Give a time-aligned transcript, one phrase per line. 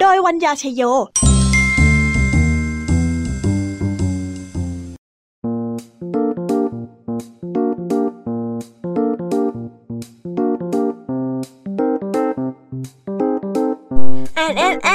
[0.00, 0.82] โดยวัญญาชยโย
[14.34, 14.90] แอนแอนแอ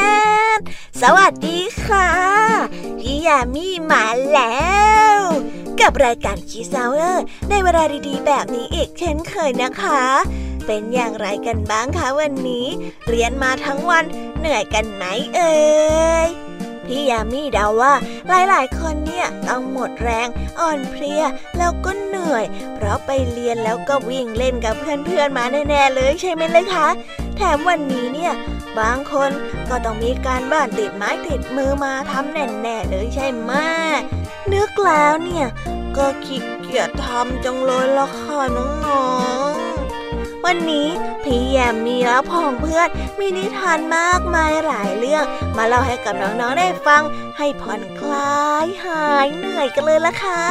[0.58, 0.60] น
[1.02, 2.10] สวัสดีค่ะ
[3.00, 4.60] พี่ยามีมาแล้
[5.16, 5.20] ว
[5.80, 10.02] กับรายการคีซาวเออร์ในเวลาดีๆ แบบนี้อีกเช่นเคยนะคะ
[10.66, 12.66] เป็นอย่างไรกันบ้างคะวันนี้
[13.08, 14.06] เรียนมาทั้งวัน
[14.40, 15.04] เหนื่อยกันไหม
[15.36, 15.54] เอ่
[16.28, 16.30] ย
[16.86, 17.94] พี่ยามีเดาว่า
[18.28, 20.28] หลายๆ คนเนี่ยต้องหมดแรง
[20.60, 21.24] อ่อนเพลีย
[21.58, 26.88] แล้วก็เหนื่อย เพราะไปเรียนแล้วก็วิ่งเล่นกับเพื่อนๆมาแน่ๆเลยใช่ไหมเลยคะ
[27.38, 28.34] แถมวันนี้เนี่ย
[28.80, 29.30] บางคน
[29.70, 33.52] ก็ต้องมีการบ้านติดไม้ติดมือมาทำแน่ๆเลยใช่ไหม
[34.54, 35.48] นึกแล้วเนี่ย
[35.98, 38.70] ก็ขี้เกียจทำจังเลยละค่ะน้อ
[39.48, 39.49] ง
[40.46, 40.88] วันนี้
[41.24, 42.88] พี่แยมมีและพองเพื่อน
[43.20, 45.24] มีนิทานมากมายหลายเรื่อง
[45.58, 47.04] มาเล่าให้กับน้องๆได้ฟัง
[47.38, 50.44] ให้ผ่อนคลายหายเหนื่อยกันเลยละค่ะ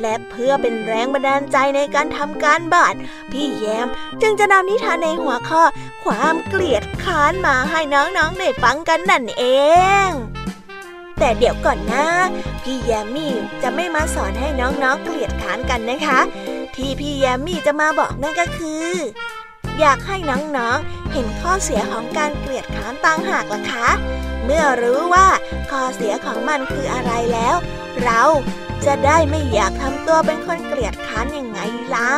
[0.00, 2.94] และเพื่อเป็นแรงบันดาลใจในการทำการบ้าน
[3.32, 3.88] พี่แยม
[4.22, 5.62] จึงจะนำนิทานในหัวข้อ
[6.04, 9.44] ความเกลียดค้านมาให้น้องๆได้ฟังกันนั่นเอ
[10.06, 10.08] ง
[11.18, 12.06] แต่เดี๋ยวก่อนนะ
[12.62, 13.32] พี่แยมมี่
[13.62, 16.20] จะไม่มาสอนให้น้องๆเกลียดค้านกันนะคะ
[16.78, 18.88] ที่พี่แยมมี่จะมาบอกนั่นก็คือ
[19.80, 23.88] อยากให้น้องๆ เห็นข้อเสียของการเกลียดค้านต่างหากล่ะคะ
[24.44, 25.28] เมื่อรู้ว่า
[25.70, 27.56] ข้อเสียของมันคืออะไรแล้ว
[28.02, 28.22] เรา
[28.86, 31.60] จะได้ไม่อยากทำตัวเป็นคนเกลียดค้านยังไง
[31.94, 32.12] ล่ะ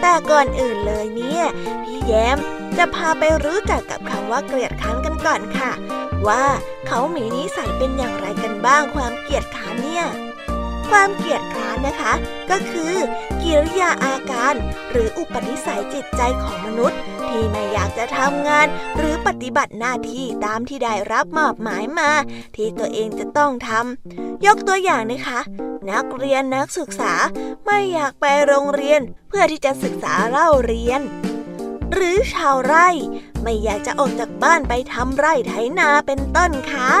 [0.00, 1.44] แต่ก่อนอื่นเลยเนี่ย
[1.82, 2.36] พี่แย้ม
[2.76, 5.72] จะพาไปรู้จักกับคำว่าเกลียดค้านกันก่อนค่ะ
[6.28, 6.44] ว่า
[6.86, 10.04] เขามีนิสัยเป็นอย่างไรกันบ้างความเกลียดค้านเนี่ย
[10.92, 12.12] ความเกลียดคร้านนะคะ
[12.50, 12.94] ก็คือ
[13.42, 14.54] กิริยาอาการ
[14.90, 16.98] หรืออุปนิสัยจิตใจของมนุษย์
[17.28, 18.66] ที่ไม่อยากจะทำงาน
[18.96, 22.10] หรือปฏิบัติหน้าที่ตามที่ได้รับมอบหมายมา
[22.56, 25.40] ที่ตัวเองจะต้องทำยกตัวอย่างนะคะ
[25.90, 27.12] นักเรียนนักศึกษา
[27.66, 31.00] ไม่อยากไปโรงเรียน เพื่อที่จะศึกษาเล่าเรียน
[31.92, 32.88] หรือชาวไร่
[33.42, 36.92] ไม่อยากจะออกจากบ้านไปทำไร่ไถนาเป็นต้นค่ะ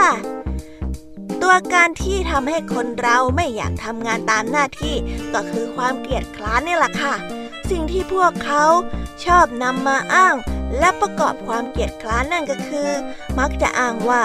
[1.42, 4.96] ตัวการที่ทำให้คนเราไม่อยากทำงานตามหน้าที่
[5.34, 7.14] ก็คือความเกลียดคร้านนี่แหละค่ะ
[7.70, 8.64] สิ่งที่พวกเขา
[9.24, 10.34] ชอบนำมาอ้าง
[10.78, 12.90] และประกอบความเกลียดคร้านนั่นก็คือ
[13.38, 14.22] มักจะอ้างว่า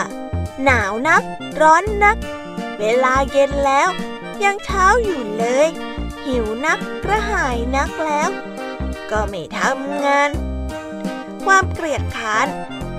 [0.64, 1.24] หนาวนัก
[1.62, 2.18] ร้อนนัก
[2.80, 3.90] เวลาเย็นแล้ว
[4.44, 5.68] ยังเช้าอยู่เลย
[6.26, 8.30] หิวนักกระหายนักแล้ว
[9.12, 10.30] ก็ไม่ทำงาน
[11.46, 12.48] ความเกลียดค้าน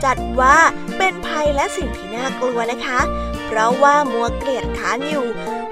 [0.04, 0.56] จัดว่า
[0.98, 3.00] เป็นภัยและสิ่งที่น่ากลัวนะคะ
[3.48, 5.26] เพราะว่ามัวเกลียดค้านอยู่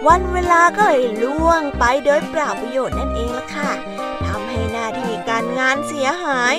[0.07, 3.71] วันเวลาก็เลยล่วงไปโดยเปล่าประโยชน์นั่นเองล่ะค่ะ
[4.27, 6.55] ทำให้หน้าที่การงานเสียหาย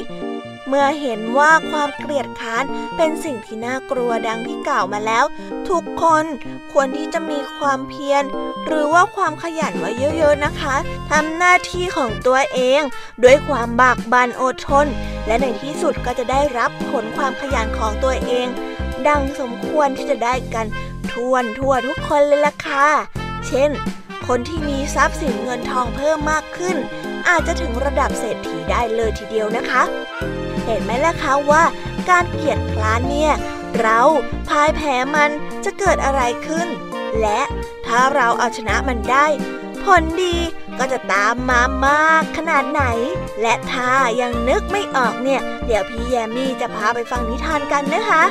[0.68, 2.64] เมื่อเห็นว่าความเกลียดค้าน
[2.98, 5.26] เป็นสิ่งที่น่ากลัวดังที่กล่าวมาแล้ว
[5.70, 6.26] ทุกคน
[6.72, 8.24] ควรที่จะมีความเพียร
[8.66, 10.76] หรือว่าความขยันไว้เยอะๆนะคะ
[11.10, 12.82] ทำหน้าที่ของตัวเอง
[13.24, 14.88] ด้วยความบากบั่นอดทน
[15.28, 18.48] และในที่สุดก็จะได้รับผลความขยันของตัวเอง
[19.08, 20.66] ดังสมควรที่จะได้กัน
[21.12, 22.88] ทั่วทั่วทุกคนเลยล่ะค่ะ
[23.48, 23.70] เช่น
[24.28, 26.78] คนที่มีทรัพย์สินเงินทองเพิ่มมากขึ้น
[27.30, 29.84] อาจจะถึงระดับเศรษฐีได้เลยทีเดียวนะคะ
[30.66, 31.64] เห็นไหมล่ะคะว่า
[32.10, 33.34] การเกียดคร้านเนี่ย
[33.80, 34.00] เรา
[34.50, 35.32] พายแพ้มัน
[35.66, 36.68] จะเกิดอะไรขึ้น
[37.22, 37.42] และ
[37.88, 39.26] ถ้าเราเอาชนะมันได้
[39.84, 40.36] ผลดี
[40.80, 42.84] ก็จะตามมามากขนาดไหน
[43.42, 43.92] และถ้า
[44.22, 48.24] ยังนึกไม่ออกเนี่ย เดี๋ยวพี่แยมมี่จะพาไปฟังนิทานกันนะคะ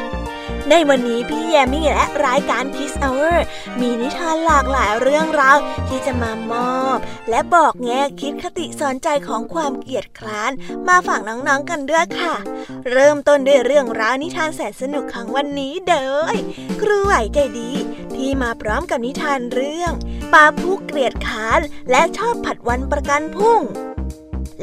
[0.71, 3.39] ในวันนี้พี่แยมมี่และรายการ Kiss Hour
[3.81, 5.59] มีนิทานหลากหลายเรื่องราว
[5.89, 6.99] ที่จะมามอบ
[7.31, 10.53] และบอกแง่คิดคติสอนใจของความเกียดคร้าน
[10.89, 12.35] มาฝากน้องๆกันด้วยค่ะ
[12.91, 16.33] เริ่มต้นด้วยเรื่องราวนิทานแสนสนุกของวันนี้เด้อ
[16.81, 17.73] ครูไหวใจดี
[18.15, 19.93] ที่มาพร้อมกับนิทานเรื่อง
[20.33, 21.61] ปลาผู้เกลียดค้าน
[21.91, 23.61] และชอบผัดวันประกันพรุ่ง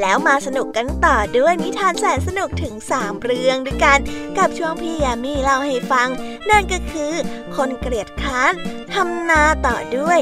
[0.02, 4.00] แล้วมาสนุกกันต่อด้วยนิทานแสนสนุกถึง 3 เรื่องด้วยกัน
[4.38, 6.10] กับช่วงพี่ยามีเล่าให้ฟัง
[6.50, 7.14] นั่นก็คือ
[7.56, 8.54] คนเกลียดค้าน
[8.94, 10.20] ทำนาต่อด้วย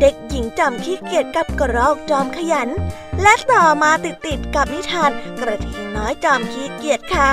[0.00, 2.68] เด็กหญิงจอมขี้เกียจกับกระรอกจอมขยัน
[3.22, 5.10] และต่อมาติดติดกับนิทาน
[5.40, 7.32] กระทิงน้อยจอมขี้เกียจค่ะ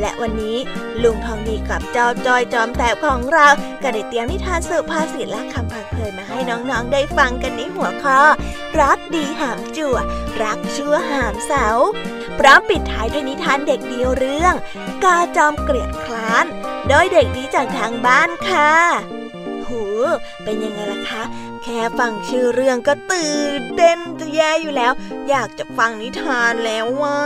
[0.00, 0.58] และวันนี้
[1.02, 3.48] ลุงทองดีกับเจ้าจอยจอมแสบของเรา
[3.82, 8.20] ก็ได้เตรียมนิทานสุภาษิตและคำพังเพยมาให้น้องๆได้ฟังกันในหัวข้อ
[8.80, 9.96] รักดีหามจั่ว
[10.42, 11.66] รักชั่วหามเสา
[12.38, 14.54] พร้อมปิดท้ายด้วยนิทานเด็กเดียวเรื่อง
[15.04, 16.44] กาจอมเกลียดคลาน
[16.88, 18.72] โดยเด็กดีจากทางบ้านค่ะ
[19.68, 19.82] หู
[20.44, 21.22] เป็นยังไงล่ะคะ
[21.66, 24.92] แค่ฟังชื่อเรื่องก็ตื่นเต้นจะแย่อยู่แล้ว
[25.28, 27.20] อยากจะฟังนิทานแล้วว่า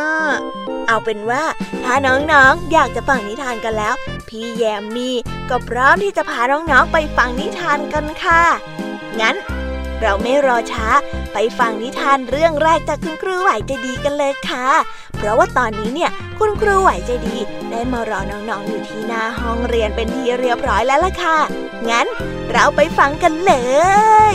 [0.89, 1.45] เอาเป็นว่า
[1.85, 3.95] ถ้าน้องๆ อยากจะฟังนิทานกันแล้ว
[4.29, 5.11] พี่แยมมี
[5.51, 8.43] ก็พร้อมที่จะพาน้องๆไปฟังนิทานกันค่ะ
[9.21, 9.37] งั้น
[10.03, 10.89] เราไม่รอช้า
[11.33, 14.67] ไปฟังนิทานเรื่องแรกจากคุณครูไหวใจดีกันเลยค่ะ
[15.17, 17.37] เพราะว่าตอนนี้เนี่ยคุณครูไหวใจดี
[17.71, 21.39] ได้มารอน้องๆอยู่ที่หน้าห้องเรียนเป็นที่เรียบร้อยแล้วล่ะค่ะ
[21.91, 22.07] งั้น
[22.53, 23.55] เราไปฟังกันเล
[24.33, 24.35] ย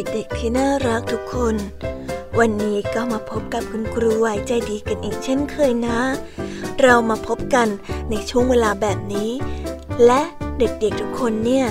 [0.00, 1.56] เด็กๆที่น่ารักทุกคน
[2.38, 5.98] วันนี้ก็มาพบกับคุณครูไหวใจดีกันอีกเช่นเคยนะ
[6.80, 7.68] เรามาพบกัน
[8.10, 9.30] ในช่วงเวลาแบบนี้
[10.06, 10.20] และ
[10.58, 11.66] เด็กๆทุกคนเนี่ย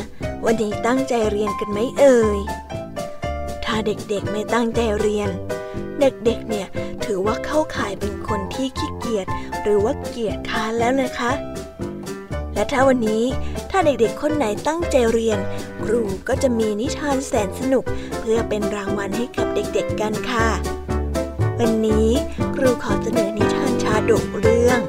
[0.45, 2.39] วันนี้ตั้งใจเรียนกันไหมเอ่ย
[3.65, 5.29] ถ้าเด็กๆไม่ตั้งใจเรียน
[5.99, 6.67] เด็กๆเนี่ย
[7.05, 9.27] ถือว่าเข้าข่ายเป็นคนที่ขี้เกียจ
[9.61, 11.31] หรือว่าเกียจค้านแล้วนะคะ
[12.53, 13.23] และถ้าวันนี้
[13.69, 15.39] ถ้าเด็กๆ คนไหนตั้งใจเรียน
[15.83, 17.83] ครูก็จะมีนิทานแสนสนุก
[18.31, 20.47] พื่อเป็นรางวัลให้กับเด็กๆกันค่ะ
[21.59, 22.09] วันนี้
[22.55, 24.79] ครูขอเสนอนิทานชาดกเรื่อง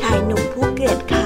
[0.00, 1.24] ชายหนุ่มผู้เกลียดค่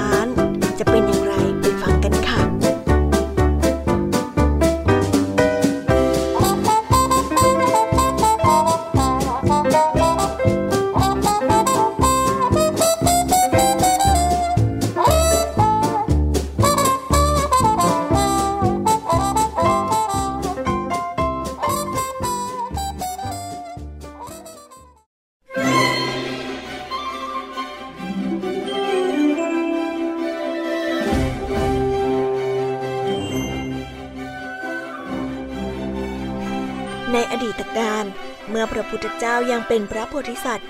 [38.49, 40.69] เมื่อพระพุทธเจ้ายังเป็นพระโพธิสัตว์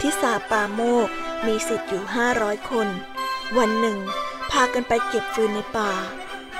[0.00, 1.08] ที่สาปาโมก
[1.46, 2.88] มีสิทธิ์อยู่ห้าร้อยคน
[3.58, 3.98] วันหนึ่ง
[4.50, 5.92] พากันไปเก็บฟืนในป่า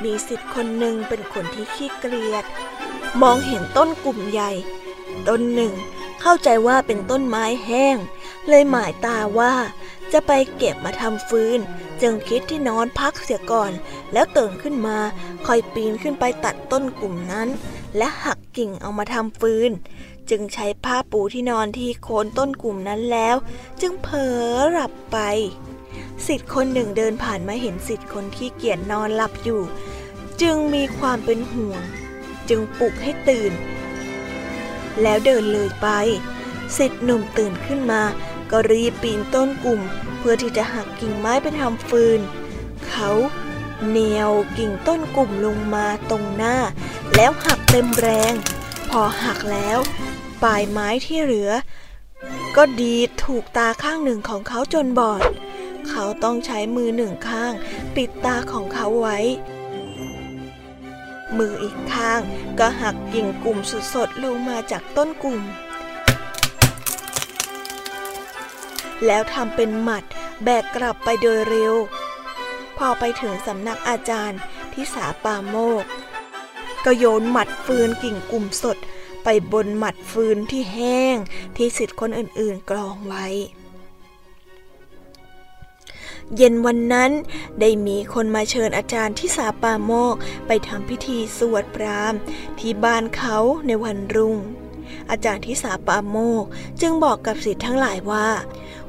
[0.05, 2.45] มีสิทธิ์คนหนึ่งเป็นคนที่ขี้เกลียด
[3.23, 4.53] มองเห็นต้นกลุ่มใหญ่
[5.29, 5.73] ต้นหนึ่ง
[6.21, 7.97] เข้าใจว่าเป็นต้นไม้แห้ง
[8.49, 9.55] เลยหมายตาว่า
[10.13, 11.61] จะไปเก็บมาทำฟืน
[12.03, 13.73] จึงคิดที่นอนพักเสียก่อน
[14.13, 14.99] แล้วตื่นขึ้นมา
[15.47, 17.49] คอยปีนขึ้นไปตัดต้นกลุ่มนั้น
[17.97, 19.71] และหักกิ่งเอามาทำฟืน
[20.31, 23.37] จึงใช้ผ้าปูที่นอนที่โคนต้นกลุ่มนั้นแล้ว
[23.81, 25.19] จึงเผลอหลับไป
[26.27, 29.63] สิทธิ์คนหนึ่งเดินผ่านมาเห็นสิทธิ์คนที่เกียจนอนหลับอยู่
[30.43, 31.83] จึงมีความเป็นห่วง
[32.49, 33.53] จึงปลุกให้ตื่น
[35.03, 35.89] แล้วเดินเลยไป
[36.77, 38.03] สิทธิ์หนุ่มตื่นขึ้นมา
[38.51, 39.81] ก็รีบปีนต้นกลุ่ม
[40.19, 42.21] เพื่อที่จะหักกิ่งไม้ไปทำฟืน
[42.87, 43.11] เขา
[43.89, 46.57] เนียวกิ่งต้นกลุ่มลงมาตรงหน้า
[47.15, 48.33] แล้วหักเต็มแรง
[48.91, 49.79] พอหักแล้ว
[50.43, 51.51] ปลายไม้ที่เหลือ
[52.57, 52.95] ก็ดี
[53.25, 55.23] ถูกตาข้างหนึ่งของเขาจนบอด
[55.89, 57.53] เขาต้องใช้มือหนึ่งข้าง
[57.95, 59.19] ปิดตาของเขาไว้
[61.39, 62.21] มืออีกข้าง
[62.59, 63.59] ก็หักกิ่งกลุ่ม
[63.95, 65.41] สดๆลงมาจากต้นกลุ่ม
[69.07, 70.05] แล้วทำเป็นหมัด
[70.45, 71.75] แบกกลับไปโดยเร็ว
[72.79, 74.41] พอไปถึงสำนักอาจารย์
[74.73, 75.85] ที่สาปาโมก
[76.85, 78.79] ก็โยนหมัดฟืนกิ่งกลุ่มสด
[79.25, 81.17] ไปบนหมัดฟืนที่แห้ง
[81.57, 83.27] ที่สิทธิ์คนอื่นๆกรองไว้
[86.37, 87.11] เย็นวันนั้น
[87.61, 92.15] ได้มีคนมาเชิญอาจารย์ที่สาปาโมกไปทำพิธีสวดพราม
[92.59, 93.37] ที่บ้านเขา
[93.67, 94.37] ในวันรุ่ง
[95.11, 96.45] อาจารย์ที่สาปาโมก
[96.81, 98.29] จึงบอกกับสิทธิ์ทั้งหลายว่า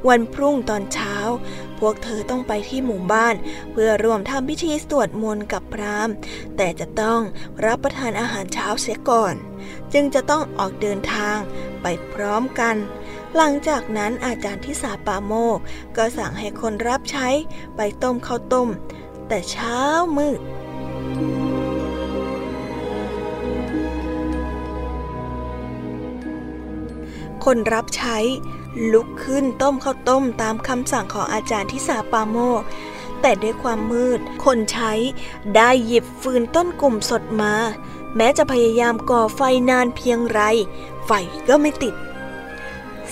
[0.07, 1.15] วันพรุ่งตอนเช้า
[1.79, 3.35] พวกเธอต้องไปที่หมู่บ้าน
[3.71, 6.15] เพื่อร่วมทำพิธีสวดมนต์กับพราหมณ์
[6.57, 7.21] แต่จะต้อง
[7.65, 9.35] รับประทานอาหารเช้าเสียก่อน
[9.93, 11.37] จึงจะต้องออกเดินทาง
[11.81, 12.75] ไปพร้อมกัน
[13.35, 15.57] หลังจากนั้นอาจารย์ที่สาปาโมก
[15.97, 17.27] ก็สั่งให้คนรับใช้
[17.75, 18.69] ไปต้มข้าวต้ม
[19.27, 19.79] แต่เช้า
[20.17, 20.39] มืด
[27.45, 28.17] คนรับใช้
[28.93, 32.61] ลุกขึ้นต้มข้าวต้มตามคำสั่งของอาจารย์ที่สาปาโมก
[33.21, 34.93] แต่ด้วยความมืด คนใช้
[35.55, 37.53] ได้หยิบฟืนต้นกลุ่มสดมา
[38.15, 40.41] แม้จะพยายามก่อไฟนานเพียงไร
[41.05, 41.11] ไฟ
[41.47, 41.95] ก็ไม่ติด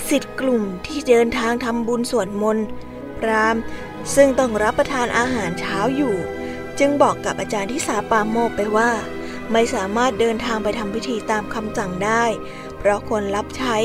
[0.08, 2.66] สิทธิ์กลุ่มที่เดินทางทำบุญสวดมนต์
[3.18, 3.56] พราม
[4.14, 6.14] ซึ่งต้องรับประทานอาหารเช้าอยู่
[6.78, 8.90] จึงบอกกับอาจารย์ที่สาปาโมกไปว่า
[9.52, 12.24] ไม่สามารถเดินทางไปทำพิธีตามคำสั่งได้
[12.82, 13.76] เพราะคนรับใช้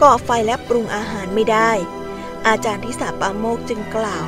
[0.00, 1.70] ก่อไฟและปรุงอาหารไม่ได้
[2.46, 4.26] อาจารย์ที่สาปาโมกจึงกล่าว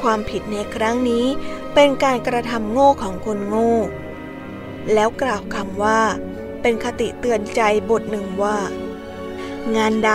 [0.00, 1.26] ความผิดในครั้งนี้
[1.74, 3.74] เป็นการกระทำโง่ของคนโง่
[4.94, 6.00] แล้วกล่าวคำว่า
[6.62, 8.58] เป็นคติเตือนใจบทหนึ่งว่า
[9.76, 10.12] งานใด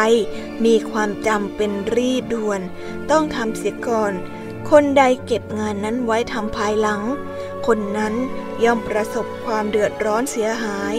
[0.65, 2.61] มีความจำเป็นรีบด่วน
[3.11, 4.13] ต้องทำเสียก่อน
[4.69, 7.01] คนใดเก็บงานนั้นไว้ทำภายหลัง
[7.67, 8.13] คนนั้น
[8.63, 10.95] ย่อมประสบความเดือดร้อนเสียหาย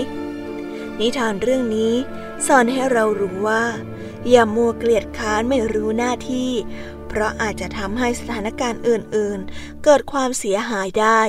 [1.00, 1.94] นิทานเรื่องนี้
[2.46, 3.64] สอนให้เรารู้ว่า
[4.30, 6.50] อย่ามัวเกลียดค้านไม่รู้หน้าที่
[7.08, 11.20] เพราะอาจจะทำให้สถานการณ์อื่นๆ เกิดความเสียหายได้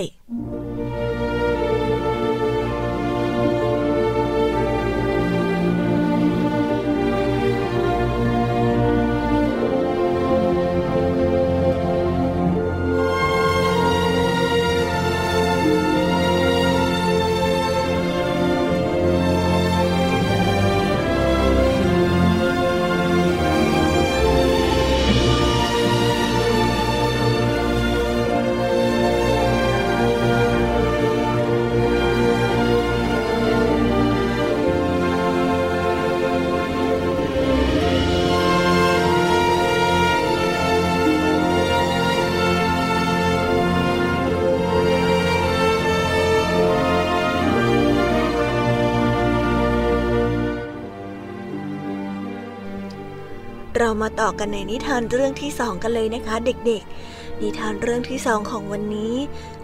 [53.87, 59.15] เรามาต่อกันในนิทานเรื่องที่สองกันเลยนะคะ เด็กๆ นิทานเรื่องที่สองของวันนี้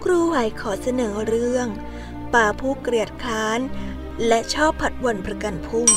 [0.04, 1.68] ครูไหวขอเสนอเรื่อง
[2.34, 3.60] ป่าผู้เกลียดค้าน
[4.28, 5.88] และชอบผัดวันประกันพุ่ง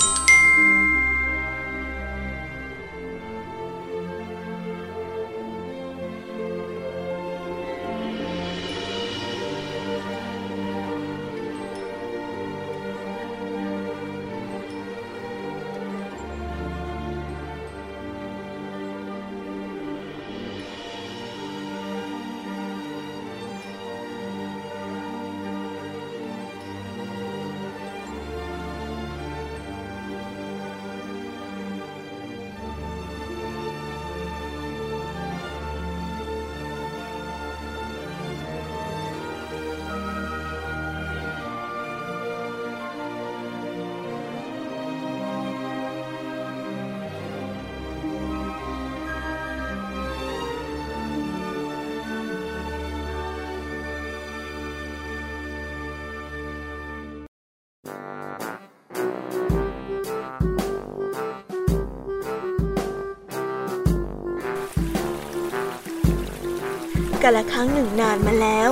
[67.25, 68.71] กาละครั้งหนึ่งนานมาแล้ว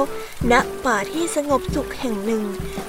[0.52, 0.54] ณ
[0.84, 2.44] ป่าที่สงบสุขแห่งหนึ่ง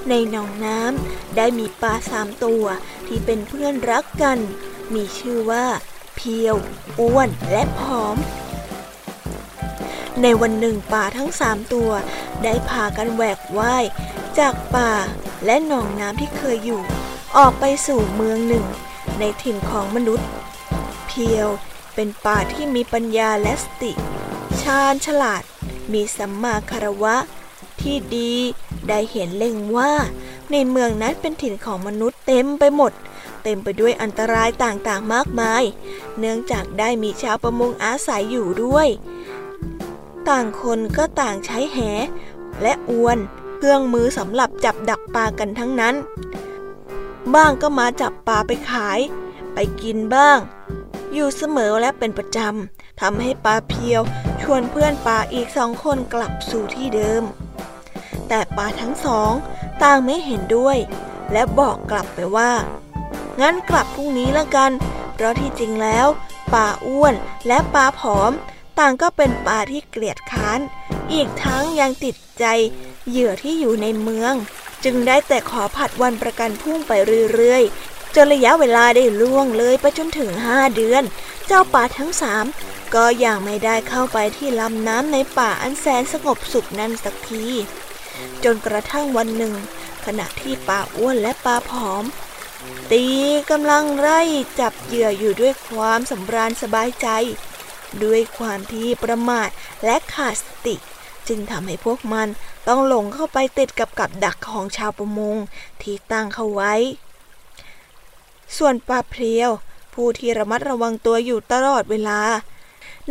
[0.09, 2.63] ในหนองน้ำได้มีปลาสามตัว
[3.07, 4.39] ที่เป็นเพื่อนรักกัน
[4.93, 5.65] มีชื่อว่า
[6.15, 6.55] เพียว
[6.99, 8.17] อ้วน และผอม
[10.21, 11.91] ในวันหนึ่งปลาทั้งสามตัว
[12.43, 13.85] ได้พากันแหวกว่าย
[14.39, 14.91] จากป่า
[15.45, 16.81] และหนองน้ำที่เคยอยู่
[17.37, 18.65] ออกไปสู่เมืองหนึ่ง
[19.19, 20.27] ในถิ่นของมนุษย์
[21.07, 21.47] เพียว
[21.95, 23.93] เป็นป่าที่มีปัญญาและสติ
[24.61, 25.43] ชาญฉลาด
[25.91, 27.15] มีสัมมาคารวะ
[27.81, 28.33] ที่ดี
[28.87, 29.93] ได้เห็นเล็งว่า
[30.51, 32.91] ในเมืองนั้นเป็นถิ่นของมนุษย์เต็มไปหมด
[33.43, 35.63] เต็มไปด้วยอันตรายต่างๆมากมาย
[36.19, 38.87] เนื่องจากได้มีชาวประมงอาศัยอยู่ด้วย
[40.29, 41.77] ต่างคนก็ต่างใช้แห
[42.61, 43.17] และอวน
[43.57, 45.95] เครื่องมือสำหรับจับดักปลากันทั้งนั้น
[47.35, 48.99] บ้างก็มาจับปลาไปขาย
[49.53, 50.37] ไปกินบ้าง
[51.13, 54.01] อยู่เสมอและเป็นประจำ ทำให้ปลาเพียว
[54.41, 57.23] ชวนเพื่อนปลาอีกสองคนกลับสู่ที่เดิม
[58.27, 59.31] แต่ปลาทั้งสอง
[59.83, 60.77] ต่างไม่เห็นด้วย
[61.31, 62.51] และบอกกลับไปว่า
[63.41, 64.71] งั้นกลับพรุ่งนี้ละกัน
[65.13, 66.07] เพราะที่จริงแล้ว
[66.53, 67.13] ปลาอ้วน
[67.47, 68.31] และปลาผอม
[68.79, 70.59] ต่างก็เป็นปลาที่เกลียดค้าน
[71.13, 72.45] อีกทั้งยังติดใจ
[73.09, 74.33] เหยื่อที่อยู่ในเมือง
[74.83, 76.91] จึงได้แต่ขอผัดวันประกันพุ่งไป
[77.33, 81.03] เรื่อยๆจนระยะเวลาได้ล่วงเลยไปจนถึงห้าเดือน
[81.47, 82.45] เจ้าป่าทั้งสาม
[82.95, 87.45] ก็ยังไม่ได้เข้าไปที่ลำน้ำในป่าอันแสนสงบสุขนั้นสักที
[88.43, 89.53] จนกระทั่งวันหนึ่ง
[90.05, 92.03] ขณะที่ป่าอ้วนและป่าผอม
[92.91, 93.05] ตี
[93.51, 94.21] กำลังไล่
[94.59, 97.07] จับเหยื่ออยู่ด้วยความสำราญสบายใจ
[98.03, 99.49] ด้วยความที่ประมาท
[99.85, 100.75] และขาดสติ
[101.27, 102.27] จึงทำให้พวกมัน
[102.67, 105.37] ต้องหลงเข้าไปติดกับกับดักของชาวประมง
[105.81, 106.73] ที่ตั้งเขาไว้
[108.57, 109.51] ส่วนปลาเพลียว
[109.93, 112.19] ผู้ที่ระมัดระวังตัวอยู่ตลอดเวลา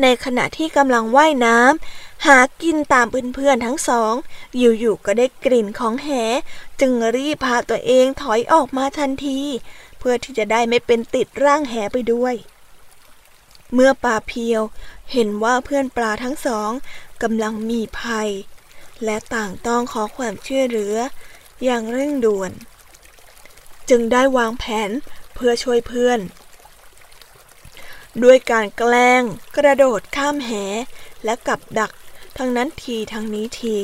[0.01, 4.15] ในขณะที่กำลังว่ายน้ำหากินตามเพื่อนๆทั้งสอง
[4.59, 6.09] อยู่ๆก็ได้กลิ่นของแห
[6.81, 9.41] จึงรีบพาตัวเองถอยออกมาทันที
[9.99, 12.35] เพื่อที่จะได้ไม่เป็นติดร่างแหไปด้วย
[13.75, 14.63] เมื่อปลาเพียว
[15.13, 16.71] เห็นว่าเพื่อนปลาทั้งสอง
[17.23, 18.31] กำลังมีภัย
[19.05, 20.97] และต่างต้องขอความช่วยเหลือ
[21.65, 22.51] อย่างเร่งด่วน
[23.91, 24.91] จึงได้วางแผน
[25.35, 26.21] เพื่อช่วยเพื่อน
[28.23, 29.23] ด้วยการแกล้ง
[29.57, 30.51] กระโดดข้ามแห
[31.25, 31.93] และกับดัก
[32.39, 33.77] ทั้งนั้นทีทั้งนี้ที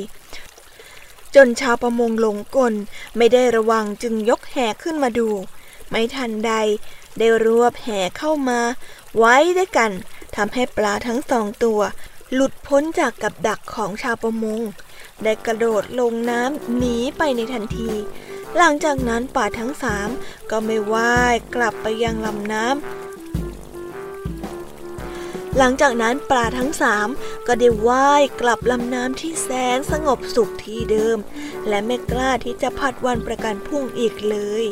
[1.35, 2.75] จนชาวประมงหลงกล
[3.17, 5.29] ไม่ได้ระวังจึงยกแหขึ้นมาดู
[5.91, 6.53] ไม่ทันใด
[7.19, 7.89] ได้รวบแห
[8.19, 8.61] เข้ามา
[9.17, 9.91] ไว้ด้วยกัน
[10.37, 11.81] ทำให้ปลาทั้งสองตัว
[12.33, 14.61] หลุดพ้นจากกับดักของชาวประมง
[15.23, 17.91] ได้กระโดดลงน้ำหนีไปในทันที
[18.57, 20.09] หลังจากนั้นป่าทั้งสาม
[20.51, 23.08] ก็ไม่ว่ายกลับไปยังลำน้ำ
[25.57, 27.09] หลังจากนั้นปลาทั้งสาม
[27.47, 31.19] ก็ได้ว่ายกลับลำน้ำที่แสนสงบสุขที่เดิม
[31.69, 34.67] และไม่กล้าที่จะพัดวันประกันพุ่งอีกเลย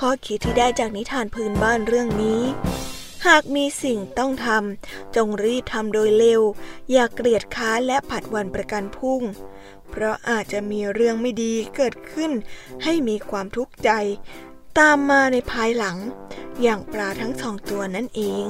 [0.00, 2.42] ข้อคิดที่ได้จากนิทานพื้นบ้านเรื่องนี้
[3.26, 6.42] หากมีสิ่งต้องทำจงรีบทำโดยเร็ว
[6.92, 9.22] อย่าเกลียดค้าและผัดวันประกันพุ่ง
[9.90, 12.32] เพราะอาจจะมีเรื่องไม่ดีเกิดขึ้น
[12.84, 13.90] ให้มีความทุกข์ใจ
[14.78, 15.96] ตามมาในภายหลัง
[16.62, 18.46] อย่างปลาทั้งสองตัวนั่นเอง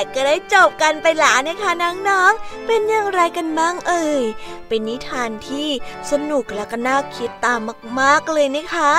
[0.00, 4.22] ของครูไหวก็ได้จบกันไปแล้วนะคะน้องๆ เป็นอย่างไรกันบ้างเอ่ย
[4.68, 5.68] เป็นนิทานที่
[6.10, 7.60] สนุกและก็น่าคิดตาม
[8.00, 8.92] มากๆเลยนะคะ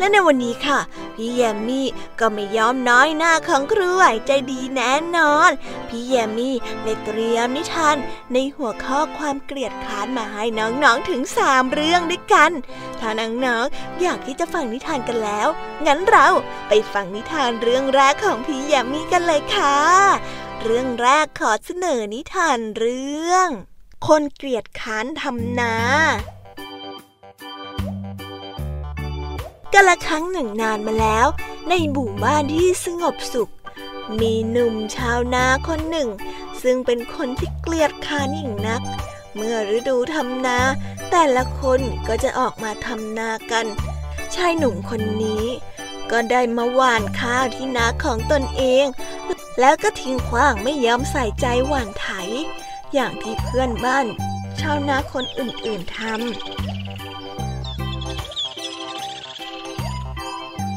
[0.00, 0.80] และในวันนี้ค่ะ
[1.14, 1.88] พี่แยมมี่
[2.20, 5.50] ก็ไม่ยอมน้อยหน้าของครูไหวใจดีแน่นอน
[5.88, 7.96] พี่แยมมี่ได้เตรียมนิทาน
[8.32, 12.50] ในหัวข้อความเกลียดค้านมาให้น้องๆถึงสามเรื่องด้วยกัน
[13.00, 15.48] ถ้าน้องๆอยากที่จะฟังนิทานกันแล้ว
[15.86, 16.28] งั้นเรา
[16.68, 19.78] ไปฟังนิทานเรื่องแรกของพี่แยมมี่กันเลยค่ะ
[20.62, 23.48] เรื่องแรกขอเสนอนิทานเรื่อง
[24.06, 25.74] คนเกลียดค้านทำนา
[29.74, 31.26] กาละครั้งหนึ่งนานมาแล้ว
[31.68, 33.52] ในหมู่บ้านที่สงบสุข
[34.20, 36.08] มีหนุ่มชาวนาคนหนึ่ง
[36.62, 38.82] ซึ่งเป็นคนที่เกลียดค้านอย่างนัก
[39.34, 40.58] เมื่อฤดูทำนา
[41.10, 43.66] แต่ละคนก็จะออกมาทำนากัน
[44.34, 45.44] ชายหนุ่มคนนี้
[46.10, 48.86] ก็ได้มาหว่านข้าวที่นาของตนเอง
[49.60, 52.08] แล้วก็ทิ้งขว้างไม่ยอมใส่ใจหว่านไถ
[52.94, 54.06] อย่างที่เพื่อนบ้าน
[54.60, 56.69] ชาวนาคนอื่นๆทำ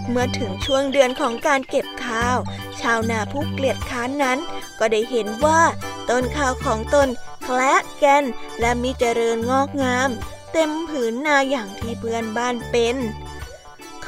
[0.09, 2.37] เมื่อถึงช่วงเดือนของการเก็บข้าว
[2.81, 4.39] ชาวนาผู้เกลียดค้านนั้น
[4.79, 5.61] ก็ได้เห็นว่า
[6.09, 7.07] ต้นข้าวของตน
[7.43, 8.23] แคละแกน
[8.59, 10.09] และมีเจริญงอกงาม
[10.53, 12.97] เต็มผืนนาอย่างที่เพื่อนบ้านเป็น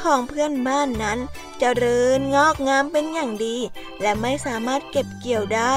[0.12, 1.30] องเพื่อนบ้านนั้นจ
[1.60, 3.56] เจริญงอกงามเป็นอย่างดี
[4.00, 5.74] และไม่สามารถเก็บเกี่ยวได้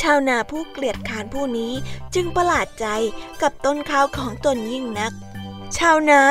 [0.00, 1.72] ชาวนาผู้เกลียดขานผู้นี้
[2.14, 2.86] จึงประหลาดใจ
[3.42, 5.12] กับต้นข้าวของตนยิ่งนัก
[5.78, 6.22] ชาวนา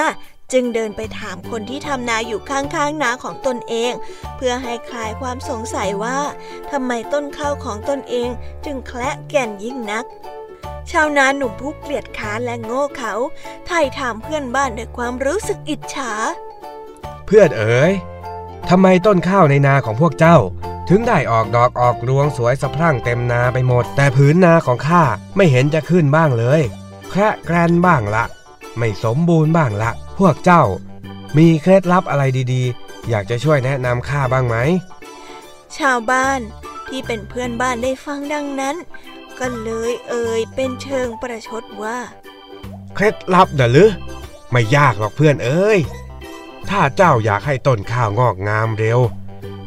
[0.53, 3.91] จึงเดินไปถามคนที่ทำนาอยู่ข้างๆนาของตนเอง
[4.35, 6.19] เพื่อให้คลายความสงสัยว่า
[6.71, 8.29] ทำไมต้นข้าวของตนเอง
[8.65, 10.05] จึงแคละแก่นยิ่งนัก
[10.91, 13.13] ชาวนาหนุ่มผู้เกลียดค้านและโง่เขา
[13.65, 16.11] ไถ่ถามเพื่อนบ้านด้วยความรู้สึกอิจฉา
[17.25, 17.91] เพื่อนเอ๋ย
[18.69, 20.37] ทำไมต้นข้าวในนาของพวกเจ้า
[20.89, 25.03] ถึงได้ออกดอกออกรวงสวยสะพรั่งเต็มนาไปหมด แต่ผืนนาของข้า
[25.35, 26.61] ไม่เห็นจะขึ้นบ้างเลย
[27.09, 28.23] แคระแกรนบ้างละ
[28.77, 30.63] ไม่สมบูรณ์บ้างละ พวกเจ้า
[31.37, 32.23] มีเคล็ดลับอะไร
[32.53, 34.55] ดีๆ อยากจะช่วยแนะนำข้าบ้างไหม
[35.77, 36.39] ชาวบ้าน
[36.87, 38.75] ที่เป็นเพื่อนบ้านได้ฟังดังนั้น
[39.39, 41.97] ก็เลยเอ่ยเป็นเชิงประชดว่า
[42.95, 43.91] เคล็ดลับเด้อหรือ
[44.51, 45.79] ไม่ยากหรอกเพื่อนเอ้ย
[46.69, 48.99] ถ้าเจ้าอยากให้ต้นข้าวงอกงามเร็ว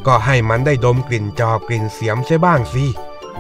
[0.06, 2.84] ก็ให้มันได้ดมกลิ่นจอบกลิ่นเสียมใช่บ้างสิ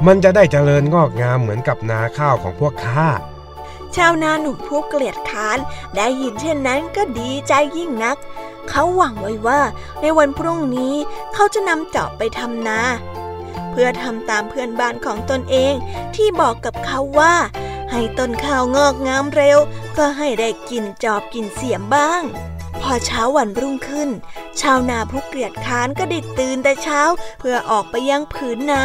[0.06, 3.08] มันจะได้เจริญงอกงามเหมือนกับนาข้าวของพวกข้า
[3.96, 5.58] ชาวนาหนุ่มผู้เกลียดค้าน
[5.96, 8.16] ได้ยินเช่นนั้นก็ดีใจยิ่งนัก
[8.68, 9.60] เขาหวังไว้ว่า
[10.00, 10.94] ในวันพรุ่งนี้
[11.34, 12.80] เขาจะนำจอบไปทำนา
[13.70, 15.74] เพื่อทำตามเพื่อนบ้านของตนเอง
[16.14, 17.34] ที่บอกกับเขาว่า
[17.90, 19.58] ให้ต้นข้าวงอกงามเร็ว
[19.98, 22.22] ก็ให้ได้กินจอบกินเสียมบ้าง
[22.80, 24.10] พอเช้าวันรุ่งขึ้น
[24.60, 27.00] ชาวนาผู้เกลียดค้านก็ได้ตื่นแต่เช้า
[27.38, 28.82] เพื่อออกไปยังผืนนา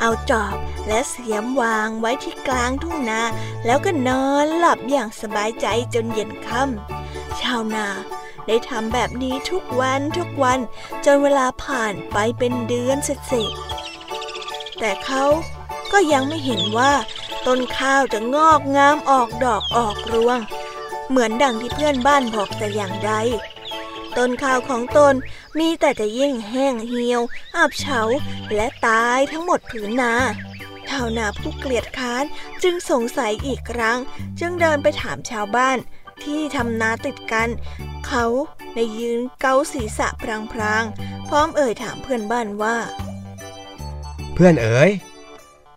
[0.00, 0.54] เอาจอบ
[0.88, 3.20] และเสียมวางไว้ที่กลางทุ่งนา
[3.66, 7.86] แล้วก็นอนหลับอย่างสบายใจจนเย็นค่ำชาวนา
[8.46, 10.58] ได้ทำแบบนี้ทุกวันทุกวัน
[11.04, 13.50] จนเวลาผ่านไปเป็นเดือนเสร็จ
[14.78, 15.24] แต่เขา
[15.92, 16.92] ก็ยังไม่เห็นว่า
[17.46, 20.38] ต้นข้าวจะงอกงามออกดอกออกรวง
[21.08, 23.12] เหมือนดังที่เพื่อนบ้านบอกแต่อย่างใด
[24.16, 25.14] ต้นข้าวของตน
[25.58, 27.20] มีแต่จะยิ่งแห้งเหี่ยว
[27.56, 28.00] อับเฉา
[28.54, 30.14] และตายทั้งหมดผืนนา
[30.88, 32.24] ชาวนาผู้เกลียดค้าน
[32.62, 33.98] จึงสงสัยอีกครั้ง
[34.40, 35.78] จึงเดินไปถามชาวบ้าน
[36.22, 37.48] ที่ทำนาติดกัน
[38.06, 38.24] เขา
[38.74, 40.08] ได้ยืนเกาศีรษะ
[40.52, 42.76] พลางๆ พร้อมเอ่ยถามเพื่อนบ้านว่า
[44.34, 44.90] เพื่อนเอ๋ย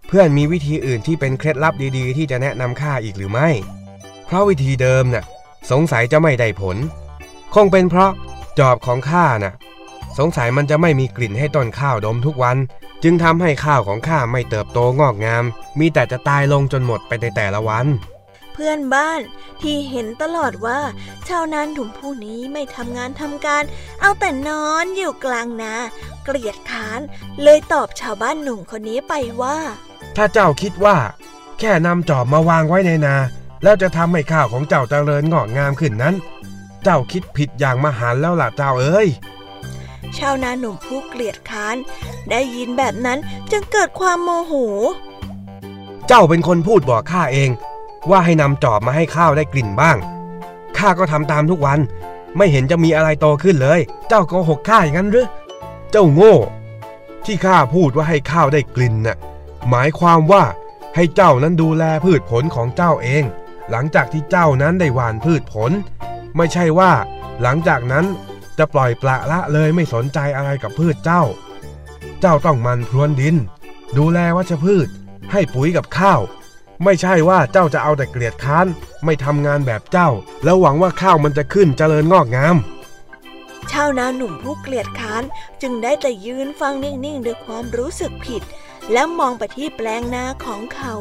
[0.08, 3.50] เพื่อนมีวิธีอื่นที่เป็นเคล็ดลับดีๆ ที่จะแนะนำข้าอีกหรือไม่
[4.28, 5.26] เพราะวิธีเดิมน่ะ
[5.72, 6.78] สงสัยจะไม่ได้ผล
[7.56, 8.12] คงเป็นเพราะ
[8.60, 9.54] จอบของข้าน่ะ
[10.18, 12.58] สงสัยมันจะไม่มีกลิ่นให้ต้นข้าวดมทุกวัน
[13.04, 15.44] จึงทำให้ข้าวของข้าไม่เติบโตงอกงาม
[15.80, 17.86] มีแต่จะตายลงจนหมดไปในแต่ละวัน
[18.54, 19.22] เพื่อนบ้าน
[19.62, 20.80] ที่เห็นตลอดว่า
[21.28, 23.64] ชาวนานถุมผู้นี้ไม่ทำงานทำการ
[24.02, 25.74] เอาแต่นอนอยู่กลางนา
[26.24, 27.00] เกลียดค้าน
[27.44, 29.58] เลยตอบชาวบ้านหนุ่มคนนี้ไปว่า
[30.16, 30.98] ถ้าเจ้าคิดว่า
[31.60, 33.16] แค่นำจอบมาวางไว้ในนา
[33.64, 36.16] แล้วจะทำให้ข้าวของเจ้าเจริญงอกงามขึ้นนั้น
[36.84, 39.08] เจ้าคิดผิดอย่างมหันแล้วล่ะเจ้าเอ้ย
[40.18, 41.76] ชาวนาหนุ่มผู้เกลียดค้าน
[42.30, 43.20] ได้ยินแบบนั้น
[43.52, 44.54] จึงเกิดความโมโห
[46.08, 47.50] เจ้าเป็นคนพูดบอกข้าเอง
[48.10, 49.98] ว่าให้นำจอบมาให้ข้าวได้กลิ่นบ้าง
[50.78, 51.80] ข้าก็ทำตามทุกวัน
[52.38, 55.28] ไม่เห็นจะมีอะไรโตขึ้นเลย เจ้าโกหกข้าอย่างนั้นหรือ
[55.92, 56.36] เจ้าโง่
[57.26, 59.18] ที่ข้าพูดว่าให้ข้าวได้กลิ่นน่ะ
[59.70, 60.44] หมายความว่า
[60.96, 63.24] ให้เจ้านั้นดูแลพืชผลของเจ้าเอง
[63.72, 65.72] หลังจากที่เจ้านั้นได้หว่านพืชผล
[66.38, 66.92] ไม่ใช่ว่า
[67.42, 68.06] หลังจากนั้น
[68.58, 71.24] จะปล่อยปละละเลยไม่สนใจอะไรกับพืชเจ้า
[72.22, 73.36] เจ้าต้องมันพรวนดิน
[73.98, 74.88] ดูแลวัชพืช
[75.32, 76.22] ให้ปุ๋ยกับข้าว
[76.84, 78.68] ไม่ใช่ว่าเจ้าจะเอาแต่เกลียดค้าน
[79.06, 80.10] ไม่ทำงานแบบเจ้า
[80.44, 82.56] แล้วหวังว่าข้าวมันจะขึ้นเจริญงอกงาม
[83.72, 85.24] ชาวนาหนุ่มผู้เกลียดค้าน
[85.62, 88.42] จึงได้แต่ยืนฟังนิ่งๆด้วยความรู้สึกผิด
[88.92, 90.96] และมองไปที่แปลงนาของเขา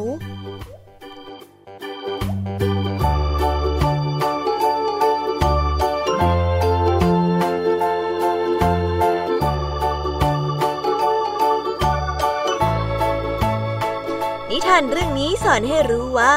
[14.77, 16.35] านเรื่องนี้สอนให้รู้ว่า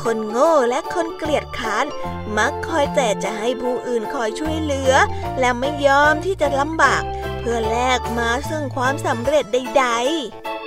[0.00, 1.86] คนโง่และคนเกลียดค้าน
[2.36, 4.92] มักคอยแต่จะให้ผู้อื่นคอยช่วยเหลือ
[5.40, 7.02] และไม่ยอมที่จะลำบาก
[7.38, 9.86] เพื่อแลกมาซึ่งความสำเร็จใด
[10.26, 10.59] ๆ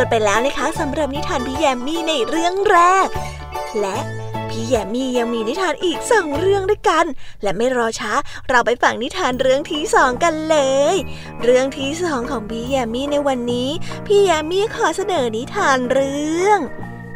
[0.00, 3.08] กันไปแล้วนะคะสำหรับนิทานพี่แยมมี่ในเรื่องแรก
[3.80, 3.98] และ
[4.48, 7.06] พี่แยมมี่ยังมีนิทานอีกสองเรื่องด้วยกัน
[7.42, 8.12] และไม่รอช้า
[8.48, 10.58] เราไปฟังนิทานเรื่องที่สองกันเล
[10.94, 10.96] ย
[11.42, 13.70] เรื่องที่สองของพี่แยมมี่ในวันนี้
[14.06, 16.58] พี่แยมมี่ขอเสนอนิทานเรื่อง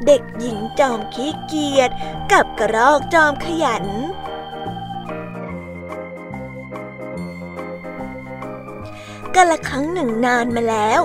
[0.06, 1.90] เด็กหญิงจอมขี้เกียจ
[2.32, 3.84] กับกระรอกจอมขยัน
[9.36, 11.00] กันละครั้งหนึ่งนานมาแล้ว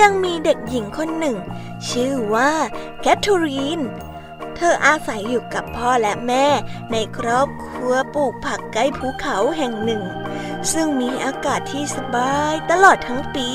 [0.00, 1.36] ยังมีเด็กหญิงคนหนึ่ง
[1.88, 2.52] ชื่อว่า
[3.00, 3.80] แคทเธอรีน
[4.56, 6.46] เธออาศัยอยู่กับพ่อและแม่
[6.92, 10.02] ในครอบครัวปลูกผักใกล้ภูเขาแห่งหนึ่ง
[10.72, 13.48] ซึ่งมีอากาศที่สบายตลอดทั้งปี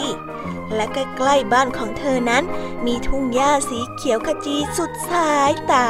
[0.75, 2.43] และใกล้ๆบ้านของเธอนั้น
[2.85, 5.87] มีทุ่งหญ้าสีเขียวขจีสุดสายตา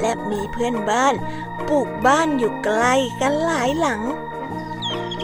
[0.00, 1.14] และมีเพื่อนบ้าน
[1.68, 4.02] ปลูกบ้านอยู่ใกล้กันหลายหลัง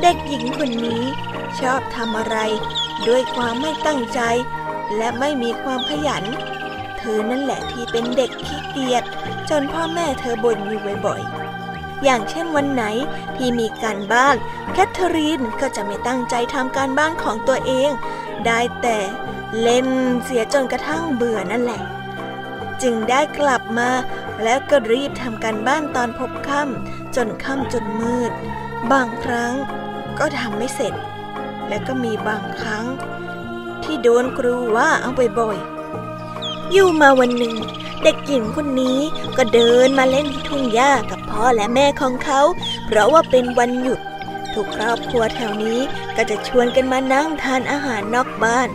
[0.02, 1.04] เด็กหญิงคนนี้
[1.60, 2.36] ชอบทำอะไร
[3.08, 4.20] ด้วยความไม่ตั้งใจ
[4.96, 6.24] และไม่มีความขยัน
[6.98, 9.04] เธอนั่นแหละที่เป็นเด็กขี้เกียจ
[9.50, 12.84] จนพ่อแม่เธอบ่นอยู่บ่อยๆ อย่างเช่นวันไหน
[13.36, 14.36] ที่มีการบ้าน
[14.72, 17.90] แคทเธอรีนก็จะไม่ตั้งใจทำการบ้านของตัวเอง
[18.46, 18.98] ได้แต่
[19.60, 19.88] เล่น
[20.24, 21.82] เสียจนกระทั่งเบื่อนั่นแหละ
[22.82, 23.90] จึงได้กลับมา
[24.42, 28.32] แล้วก็รีบทำการบ้านตอนพบค่ำจนค่ำจนมืด
[28.92, 29.52] บางครั้ง
[30.18, 30.94] ก็ทำไม่เสร็จ
[31.68, 32.86] และก็มีบางครั้ง
[33.84, 37.54] ที่โดนครูว่าเอาบ่อยๆ อยู่มาวันหนึ่ง
[38.02, 38.98] เด็กหญิงคนนี้
[39.36, 42.40] ก็เดินมาเล่นที่ทุ่งหญ้ากับพ่อและแม่ของเขา
[42.86, 44.00] เพราะว่าเป็นวันหยุด
[44.54, 45.80] ทุกครอบครัวแถวนี้
[46.16, 48.68] ก็จะชวนกันมานั่งทานอาหารนอกบ้าน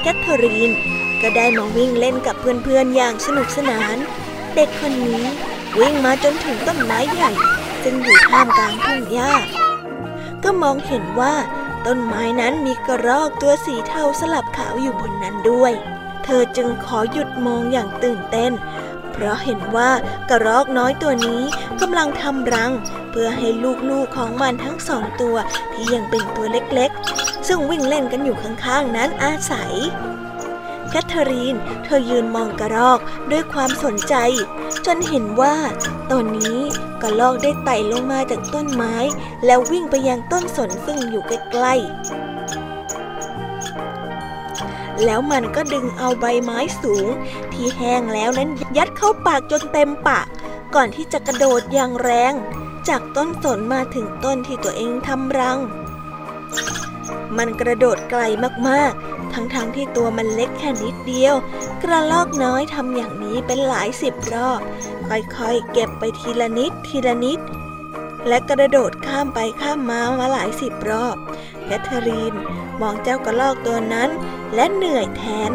[0.00, 0.70] แคทเธอรีน
[1.22, 3.96] ก็ได้มาวิ่งเล่นกับเพื่อนๆอย่างสนุกสนาน
[4.54, 5.24] เด็กคนนี้
[5.78, 7.32] วิ่งมาจนถึงต้นไม้ใหญ่
[7.82, 9.32] ซึ่งอยู่ท่ามกลางทุ่งหญ้า
[10.44, 11.34] ก็มองเห็นว่า
[11.86, 15.72] ต้นไม้นั้นมีกระรอกตัวสีเทาสลับขาวอยู่บนนั้นด้วย
[16.24, 18.52] เธอจึงขอหยุดมองอย่างตื่นเต้น
[19.12, 19.90] เพราะเห็นว่า
[20.30, 21.42] กระรอกน้อยตัวนี้
[21.80, 22.72] กำลังทำรัง
[23.10, 23.48] เพื่อให้
[23.90, 25.36] ลูกๆของมันทั้งสองตัว
[25.72, 29.74] ที่ยังเป็นตัวเล็กๆ ซึ่งวิ่งเล่นกันอยู่ข้างๆ นั้นอาศัย
[30.88, 32.98] แคทเธอรีน เธอยืนมองกระรอก
[33.30, 34.14] ด้วยความสนใจ
[34.86, 35.56] จนเห็นว่า
[36.10, 36.58] ตอนนี้
[37.02, 38.94] กระรอกได้ไต่ลงมาจากต้นไม้
[39.46, 41.94] แล้ววิ่งไปยังต้นสนซึ่งอยู่ใกล้ๆ
[45.04, 47.08] แล้วมันก็ดึงเอาใบไม้สูง
[47.52, 50.26] ที่แห้งแล้วนั้นยัดเข้าปากจนเต็มปาก
[50.74, 52.32] ก่อนที่จะกระโดดอย่างแรง
[52.88, 55.58] จากต้นสนมาถึงต้นที่ตัวเองทำรัง
[57.36, 58.22] มันกระโดดไกล
[58.68, 61.34] มากๆ ทั้งๆทที่ตัวมันเล็กแค่นิดเดียว
[61.82, 64.60] กระลอกน้อยทำอย่างนี้เป็นหลายสิบรอบ
[65.08, 67.40] ค่อยๆ เก็บไปทีละนิดทีละนิด
[68.28, 71.16] และกระโดดข้ามไปข้ามมามาหลายสิบรอบ
[71.64, 72.34] แคทเธอรีน
[72.80, 74.10] มองเจ้ากระลอกตัวนั้น
[74.54, 75.52] และเหนื่อยแทน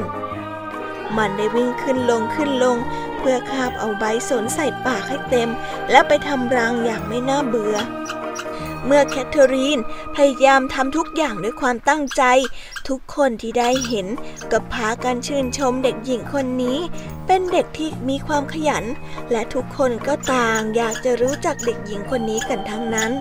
[1.17, 2.77] มันได้วิ่งขึ้นลงขึ้นลง
[3.17, 5.49] เพื่อคาบเอาใบสนใส่ปากให้เต็ม
[5.91, 7.77] แล้วไปทำรังอย่างไม่น่าเบื่อ
[8.85, 9.79] เมื่อแคทเธอรีน
[10.15, 12.23] พยายามทำทุกอย่างด้วยความตั้งใจ
[12.87, 14.07] ทุกคนที่ได้เห็น
[14.51, 16.79] ก็พากันชื่นชมเด็กหญิงคนนี้
[17.27, 18.85] เป็นเด็กที่มีความขยัน
[19.31, 23.11] และทุกคนก็ต่างอยากจะรู้จักเด็กหญิงคนนี้กันทั้งนั้น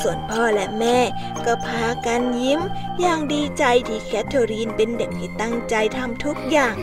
[0.00, 0.98] ส่วนพ่อและแม่
[1.46, 2.60] ก็พากันยิ้ม
[3.00, 6.74] อย่างดีใจที่แคทเธอรีนเป็นเด็กที่ตั้งใจทำทุกอย่าง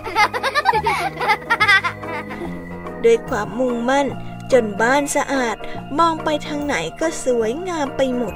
[3.05, 4.07] ด้วยความมุ่งมั่น
[4.51, 5.55] จนบ้านสะอาด
[5.99, 8.35] มองไปทางไหนก็สวยงามไปหมด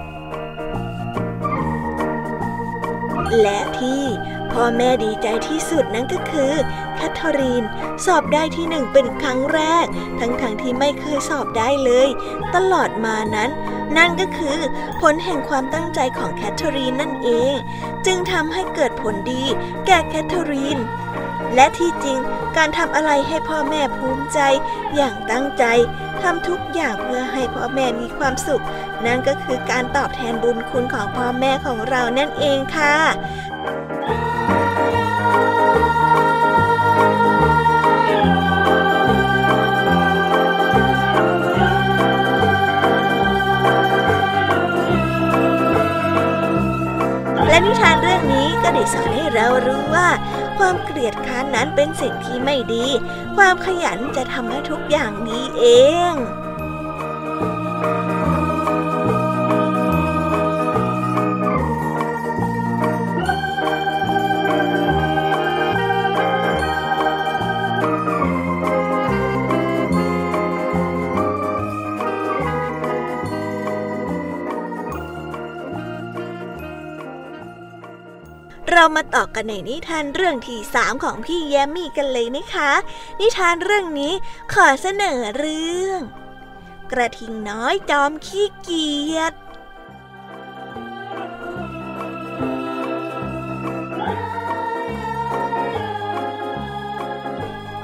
[3.41, 4.03] และที่
[4.51, 6.53] พ่อแม่ดีใจที่สุดนั้นก็คือ
[6.95, 7.63] แคทเธอรีน
[8.05, 9.85] สอบได้ที่หนึ่งเป็นครั้งแรก
[10.19, 12.07] ทั้งๆทที่ไม่เคยสอบได้เลย
[12.55, 13.49] ตลอดมานั้น
[13.97, 14.57] นั่นก็คือ
[15.01, 17.53] ผลแห่งความตั้งใจของแคทเธอรีนนั่นเอง
[18.05, 19.43] จึงทำให้เกิดผลดี
[19.85, 20.77] แก่แคทเธอรีน
[21.55, 22.19] และที่จริง
[22.57, 24.39] การทำอะไรให้พ่อแม่ภูมิใจ
[24.95, 25.63] อย่างตั้งใจ
[26.25, 28.63] ทำทุกอย่างเพื่อให้พ่อแม่มีความสุข
[29.05, 32.95] นั่นก็คือการตอบแทนบุญคุณของพ่อแม่ของเรานั่นเองค่ะ
[47.49, 50.07] และนิทานเรื่องนี้ก็ได้สอนให้เรารู้ว่า
[50.57, 52.85] ความเกลียดค้านนั้นเป็นสิ่งที่ไม่ดี
[53.37, 55.65] ความขยันจะทำให้ทุกอย่างดีเอ
[56.11, 56.13] ง
[78.71, 82.71] เรามาต่อกันในนิทานเรื่องที่สามของพี่แยมมี่กันเลยนะคะ
[83.19, 84.13] นิทานเรื่องนี้
[84.53, 85.99] ขอเสนอเรื่อง
[86.91, 89.33] กระทิงน้อยจอมขี้เกียจ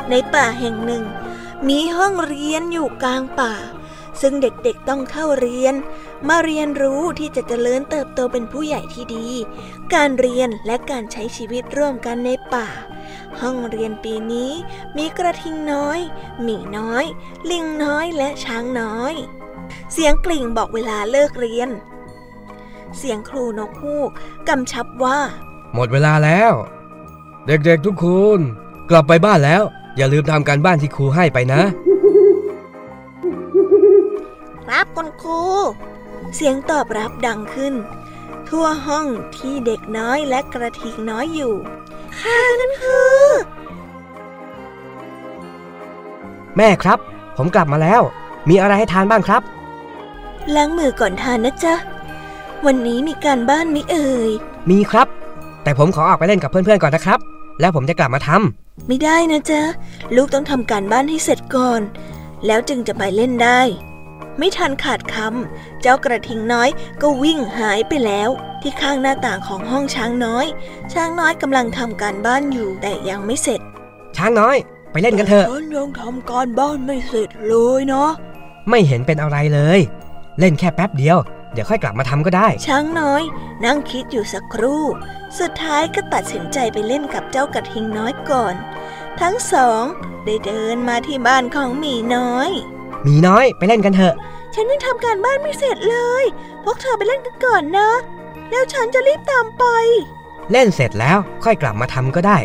[0.10, 1.04] ในป่าแห่งหนึ่ง
[1.68, 3.54] มีห้องเรียนอยู่กลางป่า
[4.22, 5.76] ซึ่งเด็กๆต้องเข้าเรียน
[6.28, 9.28] มาเรียนรู้ที่จะเจริญเติบโตเป็นผู้ใหญ่ที่ดี
[9.94, 12.68] การเรียนและการใช้ชีวิตร่วมกันในป่า
[13.42, 14.52] ห้องเรียนปีนี้
[14.98, 16.00] มีกระทิงน้อย
[16.44, 17.06] หมีน้อย
[17.52, 19.14] ลิงน้อยและช้างน้อย
[19.94, 21.70] เสียงกลิ่งบอกเวลาเลิกเรียน
[22.98, 24.12] เสียงครูนกฮูก
[24.50, 25.20] กำชับว่า
[25.74, 26.54] หมดเวลาแล้ว
[27.48, 28.06] เด็กๆทุกค
[28.38, 28.40] น
[28.90, 29.64] กลับไปบ้านแล้ว
[29.98, 31.62] อย่าลืมทำการบ้านที่ครูให้ไปนะ
[34.72, 35.42] ครับคุณครู
[36.36, 37.74] เสียงตอบรับดังขึ้น
[38.50, 39.06] ทั่วห้อง
[39.36, 41.54] ที่เด็กน้อยและกระทิงน้อยอยู่
[42.20, 43.04] ค่ะคุณครู
[46.58, 47.00] แม่ครับ
[47.38, 48.02] ผมกลับมาแล้ว
[48.50, 49.42] มีอะไรให้ทานบ้างครับ
[50.56, 51.76] ล้างมือก่อนทานนะจ๊ะ
[52.66, 54.32] วันนี้มีการบ้านมิเอ่ย
[54.70, 55.08] มีครับ
[55.64, 57.20] แต่ผมขอออกไปเล่นกับเพื่อนๆก่อนนะครับ
[57.60, 59.62] แล้วผมจะกลับมาทำ ไม่ได้นะจ๊ะ
[60.16, 61.82] ลูกต้องทำการบ้านให้เสร็จก่อน
[62.46, 63.62] แล้วจึงจะไปเล่นได้
[64.44, 66.70] ไม่ทันขาดคำ เจ้ากระทิงน้อย
[67.02, 68.30] ก็วิ่งหายไปแล้ว
[68.62, 70.46] ที่ข้างหน้าต่างของห้องช้างน้อย
[70.94, 73.62] ช้างน้อยกำลังทำการบ้านอยู่แต่ยังไม่เสร็จ
[74.18, 74.56] ช้างน้อย
[74.92, 78.12] ไปเล่นกันเถอะฉันยังทำการบ้านไม่เสร็จเลยเนาะ
[78.70, 79.80] ไม่เห็นเป็นอะไรเลย
[80.40, 81.18] เล่นแค่แป๊บเดียว
[81.54, 83.24] เดี๋ยวค่อยกลับมาทำก็ได้ ช้างน้อย
[83.66, 84.84] นั่งคิดอยู่สักครู่
[85.40, 88.56] สุดท้ายก็ตัดสินใจไปเล่นกับเจ้ากระทิงน้อยก่อน
[89.22, 89.84] ทั้งสอง
[90.26, 94.16] ได้เดินมาที่บ้านของหมีน้อยห มีน้อยไปเล่นกันเถอะ
[94.56, 96.26] ฉันยังทำการบ้านไม่เสร็จเลย
[96.64, 97.90] พวกเธอไปเล่นกันก่อนนะ
[98.52, 99.64] แล้วฉันจะรีบตามไป
[100.52, 102.38] เล่นเสร็จแล้วค่อยกลับมาทำก็ได้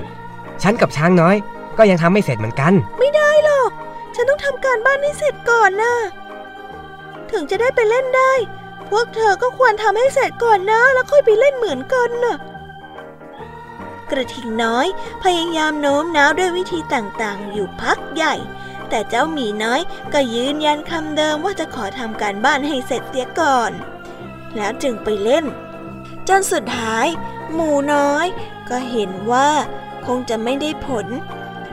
[0.62, 1.37] ฉันกับช้างน้อย
[1.79, 3.71] ก็ยังทำไม่เสร็จเหมือนกัน ไม่ได้หรอก
[4.14, 5.95] ฉันต้องทำการบ้านให้เสร็จก่อนนะ
[7.31, 8.33] ถึงจะได้ไปเล่นได้
[8.90, 12.37] พวกเธอก็ควรทำให้เสร็จก่อนนะ แล้วค่อยไปเล่นเหมือนกันน่ะ
[14.11, 14.87] กระทิงน้อย
[15.23, 18.35] พยายามโน้มน้าวด้วยวิธีต่างๆ อยู่พักใหญ่
[18.90, 19.81] แต่เจ้าหมีน้อย
[20.12, 23.72] ก็ยืนยันคำเดิมว่าจะขอทำการบ้านให้เสร็จเสียก่อน
[24.57, 25.44] แล้วจึงไปเล่น
[26.29, 27.07] จนสุดท้าย
[27.53, 28.27] หมูน้อย
[28.70, 29.51] ก็เห็นว่า
[30.07, 31.07] คงจะไม่ได้ผล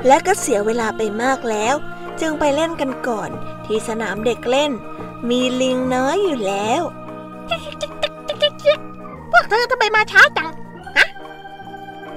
[0.07, 1.75] และก็เสียเวลาไปมากแล้ว
[2.21, 3.29] จึงไปเล่นกันก่อน
[3.65, 4.71] ที่สนามเด็กเล่น
[5.29, 6.81] มีลิงน้อยอยู่แล้ว
[9.31, 10.49] พวกเธอทำไมมาช้าจัง
[10.97, 11.07] ฮะ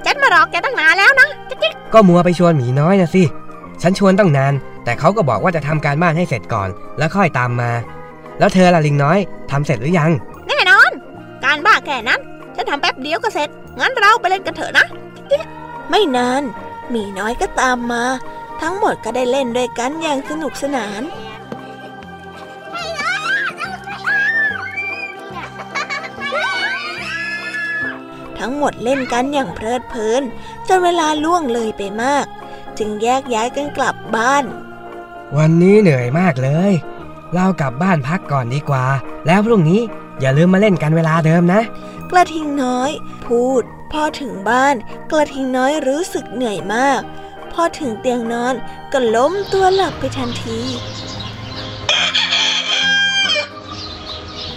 [0.05, 1.29] ฉันมารอแกตั้งนานแล้วนะ
[1.93, 3.23] ก็มัวไปชวนหมีน้อยนะสิ
[3.81, 4.53] ฉันชวนตั้งนาน
[4.87, 7.71] แต่เขาก็บอกว่าจะทำการบ้านให้เสร็จก่อน แล้วค่อยตามมา
[8.39, 9.19] แล้วเธอล่ะลิงน้อย
[9.51, 10.11] ทำเสร็จหรือยัง
[10.47, 10.91] แน่นอน
[11.45, 12.19] การบ้าแค่นั้น
[12.55, 14.85] ฉันทำแป๊บเดียวก็เสร็จ งั้นเราไปเล่นกันเถอะนะ
[15.89, 16.43] ไม่นาน
[16.89, 18.03] หมีน้อยก็ตามมา
[18.61, 21.01] ทั้งหมดก็ได้เล่นด้วยกันอย่างสนุกสนาน
[28.39, 30.23] ทั้งหมดเล่นกันอย่างเพลิดเพลิน
[30.67, 32.25] จนเวลาล่วงเลยไปมาก
[32.77, 34.45] จึงแยกย้ายกันกลับบ้าน
[35.35, 36.71] วันนี้เหนื่อยมากเลย
[37.35, 38.85] เรากลับบ้านพักก่อนดีกว่า
[39.27, 39.81] แล้วพรุ่งนี้
[40.19, 41.61] อย่าลืมมาเล่นกันเวลาเดิมนะ
[42.11, 42.91] กระทิงน้อย
[43.25, 44.75] พูด พอถึงบ้าน
[45.11, 47.01] กระทิงน้อยรู้สึกเหนื่อยมาก
[47.53, 48.55] พอถึงเตียงนอน
[48.91, 50.59] ก็ล้มตัวหลับไปทันที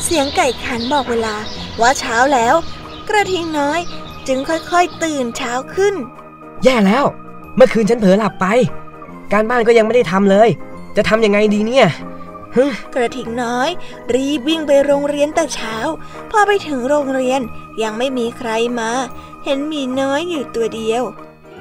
[0.04, 1.36] เสียงไก่ขันบอกเวลา
[1.80, 2.54] ว่าเช้าแล้ว
[3.08, 3.80] กระทิงน้อย
[4.26, 5.94] จึงค่อยๆตื่นเช้าขึ้น
[6.64, 7.04] แย่แล้ว
[7.56, 8.46] เมื่อคืนฉันเผลอหลับไป
[9.32, 10.48] การบ้านก็ยังไม่ได้ทำเลย
[10.96, 11.86] จะทำยังไงดีเนี่ย
[12.56, 12.64] ฮึ
[12.94, 13.68] กระทิงน้อย
[14.14, 15.76] รีบวิ่งไปโรงเรียนแต่เช้า
[16.30, 17.40] พอไปถึงโรงเรียน
[17.82, 18.50] ยังไม่มีใคร
[18.80, 18.90] มา
[19.44, 21.02] เห็นหมีน้อยอยู่ตัวเดียว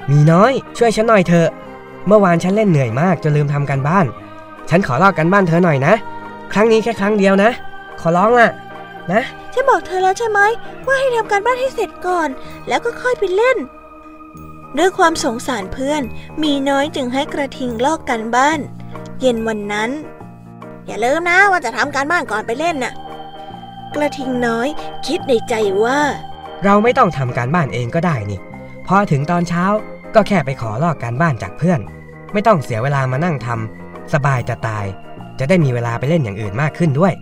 [0.06, 1.48] หมีน้อยช่วยฉันหน่อยเถอะ
[2.06, 4.06] เมื่อวานฉันเล่นเหนื่อยมากจนลืมทำการบ้าน
[4.70, 5.94] ฉันขอลอกกันบ้านเธอหน่อยนะ
[6.52, 7.50] ครั้งนี้แค่ครั้งเดียวนะ
[8.00, 8.48] ขอร้องล่ะ
[9.12, 10.40] นะ ฉันบอกเธอแล้วใช่ไหม
[10.86, 12.28] ว่าให้ทำการบ้านให้เสร็จก่อน
[12.68, 13.56] แล้วก็ค่อยไปเล่น
[14.78, 16.02] ด้วยความสงสารเพื่อน
[16.42, 18.58] มีน้อยจึงให้กระทิงลอกกันบ้าน
[19.20, 19.90] เย็นวันนั้น
[20.86, 22.94] อย่าลืมนะว่าจะทำการบ้านก่อนไปเล่นน่ะ
[23.94, 24.68] กระทิงน้อย
[25.06, 25.54] คิดในใจ
[25.84, 26.00] ว่า
[26.64, 28.40] เราไม่ต้องทำการบ้านเองก็ได้นี่
[28.86, 29.64] พอถึงตอนเช้า
[30.14, 31.80] ก็แค่ไปขอลอกการบ้านจากเพื่อน
[32.32, 34.86] ไม่ต้องเสียเวลามานั่งทำสบายจะตาย
[35.38, 37.12] จะได้มีเวลาไปเล่นอย่างอื่นมากขึ้นด้วย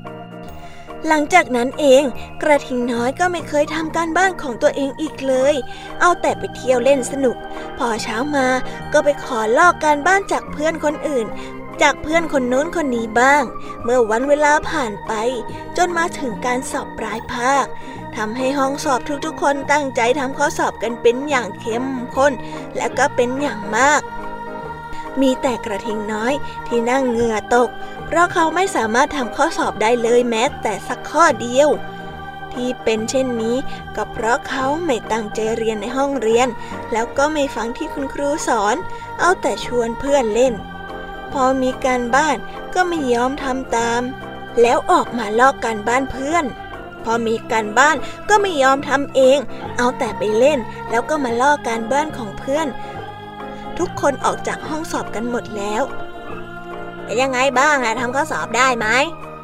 [1.06, 2.02] หลังจากนั้นเอง
[2.42, 5.54] กระทิงน้อยก็ไม่เคยทำการบ้านของตัวเองอีกเลย
[6.00, 7.36] เอาแต่ไปเที่ยวเล่นสนุก
[7.78, 8.48] พอเช้ามา
[8.92, 11.26] ก็ไปขอลอกการบ้านจากเพื่อนคนอื่น
[11.82, 13.42] จากเพื่อนคนโน้นคนนี้บ้าง
[13.84, 15.12] เมื่อวันเวลาผ่านไป
[15.76, 17.66] จนมาถึงการสอบปลายภาค
[18.16, 21.84] ทำให้ห้องสอบทุกๆ คนตั้งใจทำข้อสอบกันเป็นอย่างเข้ม
[22.16, 22.32] ข้น
[22.76, 24.02] และก็เป็นอย่างมาก
[25.20, 26.32] มีแต่กระทิงน้อย
[26.66, 27.68] ที่นั่งเหงื่อตก
[28.08, 31.68] เพราะเขาไม่สามารถทำข้อสอบได้เลยแม้แต่สักข้อเดียว
[32.52, 33.56] ที่เป็นเช่นนี้
[33.96, 36.48] ก็เพราะเขาไม่ตั้งใจเรียนในห้องเรียน
[36.92, 38.76] แล้วก็ไม่ฟังที่คุณครูสอน
[39.20, 40.54] เอาแต่ชวนเพื่อนเล่น
[41.32, 42.36] พอมีการบ้าน
[42.74, 44.02] ก็ไม่ยอมทำตาม
[44.62, 46.44] แล้วออกมาลอกการบ้านเพื่อน
[47.04, 47.96] พอมีการบ้าน
[48.28, 49.38] ก็ไม่ยอมทำเอง
[49.76, 50.58] เอาแต่ไปเล่น
[50.90, 52.66] แล้วก็มาลอกการบ้านของเพื่อน
[53.78, 55.82] ทุกคนออกจากห้องสอบกันหมดแล้ว
[57.08, 58.86] เป็นยังไงบ้างอะทำข้อสอบได้ไหม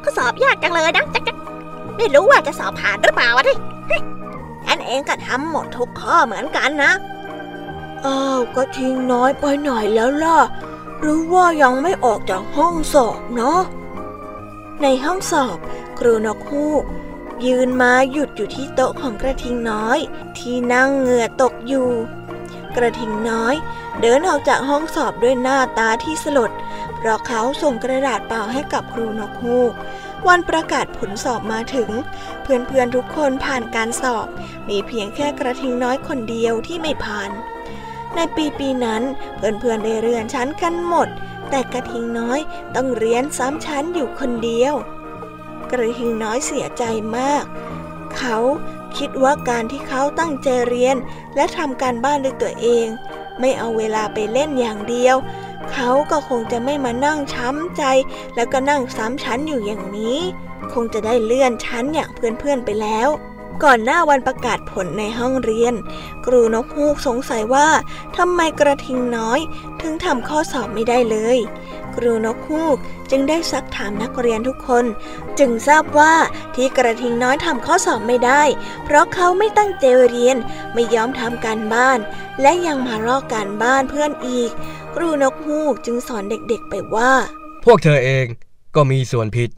[0.03, 1.37] ข้อสอบยากจังเลยนะจักจัก
[1.97, 3.53] ไม่รู้ว่าจะสอบผ่านหรือเปล่าวะที
[4.65, 6.91] ฉันเองก็ทำหมดทุกข้อเหมือนกันนะ
[8.05, 10.39] อ้าวก็ทิ้งน้อยไปหน่อยแล้วล่ะ
[10.99, 13.61] หรือว่ายังไม่ออกจากห้องสอบเนาะ
[14.81, 15.57] ในห้องสอบ
[15.99, 16.83] ครูนกฮูก
[17.45, 19.99] ยืนมาหยุดอยู่ที่โต๊ะของกระทิงน้อย
[20.37, 21.89] ที่นั่งเหงื่อตกอยู่
[22.75, 23.55] กระทิงน้อย
[24.01, 26.51] เดินออกจากห้องสอบด้วยหน้าตาที่สลด
[27.05, 29.73] เพราะเขาส่งกระดาษเปล่าให้กับครูนกฮูก
[30.27, 31.89] วันประกาศผลสอบมาถึง
[32.43, 34.27] เพื่อนๆทุกคนผ่านการสอบ
[34.69, 37.31] มีเพียงแค่กระทิงน้อยคนเดียวที่ไม่ผ่าน
[38.15, 39.03] ในปีปีนั้น
[39.37, 41.07] เพื่อนๆได้เรียนชั้นกันหมด
[41.49, 42.39] แต่กระทิงน้อย
[42.75, 44.73] ต้องเรียนซ้ำชั้นอยู่คนเดียว
[45.71, 46.83] กระทิงน้อยเสียใจ
[47.17, 47.43] มาก
[48.17, 48.37] เขา
[48.97, 50.95] คิดว่าการที่เขาตั้งใจเรียน
[51.35, 52.87] และทำการบ้านด้วยตัวเอง
[53.39, 55.15] ไม่เอาเวลาไปเล่นอย่างเดียว
[55.71, 57.83] เขาก็คงจะไม่มานั่งช้ำใจ
[58.35, 60.19] แล้วก็นั่งซ้ำชั้นอยู่อย่างนี้
[60.73, 63.09] คงจะได้เลื่อนชั้นอย่างเพื่อนๆไปแล้ว
[63.63, 65.73] ก่อนหน้าวันประกาศผลในห้องเรียน
[66.25, 67.67] ครูนกฮูกสงสัยว่า
[68.17, 69.39] ทำไมกระทิงน้อย
[69.81, 71.37] ถึงทำข้อสอบไม่ได้เลย
[71.95, 72.77] ครูนกฮูก
[73.11, 74.85] จึงได้ซักถามนักเรียนทุกคน
[75.39, 76.13] จึงทราบว่า
[76.55, 78.41] ที่กระทิงน้อยทำข้อสอบไม่ได้
[78.83, 80.37] เพราะเขาไม่ตั้งใจเรียน
[80.73, 81.99] ไม่ยอมทำการบ้าน
[82.41, 84.51] และยังมาลอกการบ้านเพื่อนอีก
[84.95, 87.11] ครูนกฮูกจึงสอนเด็กๆไปว่า
[87.65, 88.25] พวกเธอเอง
[88.75, 89.49] ก็มีส่วนผิด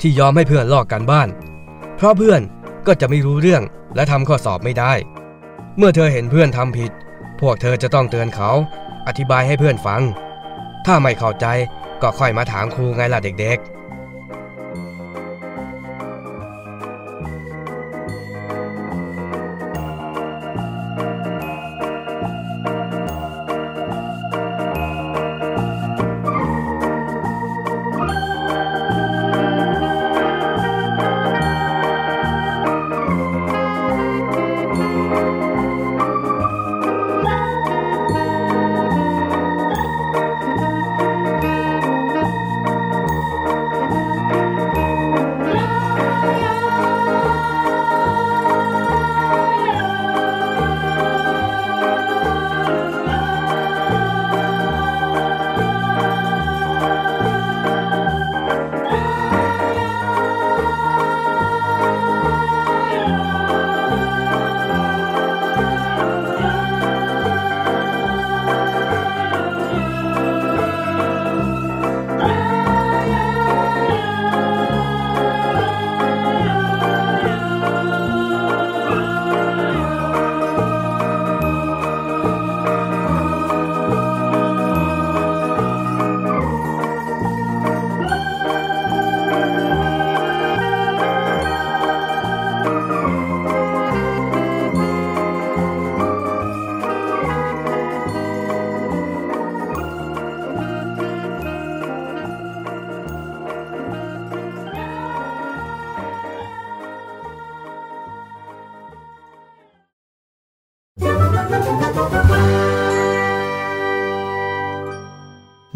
[0.00, 1.28] ที่ยอมให้เพื่อนลอกกันบ้าน
[1.96, 2.40] เพราะเพื่อน
[2.86, 3.62] ก็จะไม่รู้เรื่อง
[3.94, 4.92] และทำข้อสอบไม่ได้
[5.76, 6.92] เมื่อเธอเห็นเพื่อนทำผิด
[7.40, 8.50] พวกเธอจะต้องเตือนเขา
[9.06, 10.02] อธิบายให้เพื่อนฟัง
[10.86, 11.46] ถ้าไม่เข้าใจ
[12.02, 13.75] ก็ค่อยมาถามครูไงล่ะเด็กๆ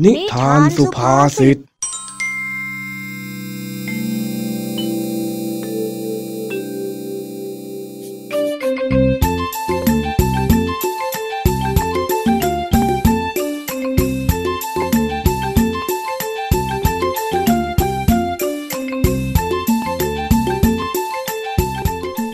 [0.04, 1.58] นิทานสุภาษิต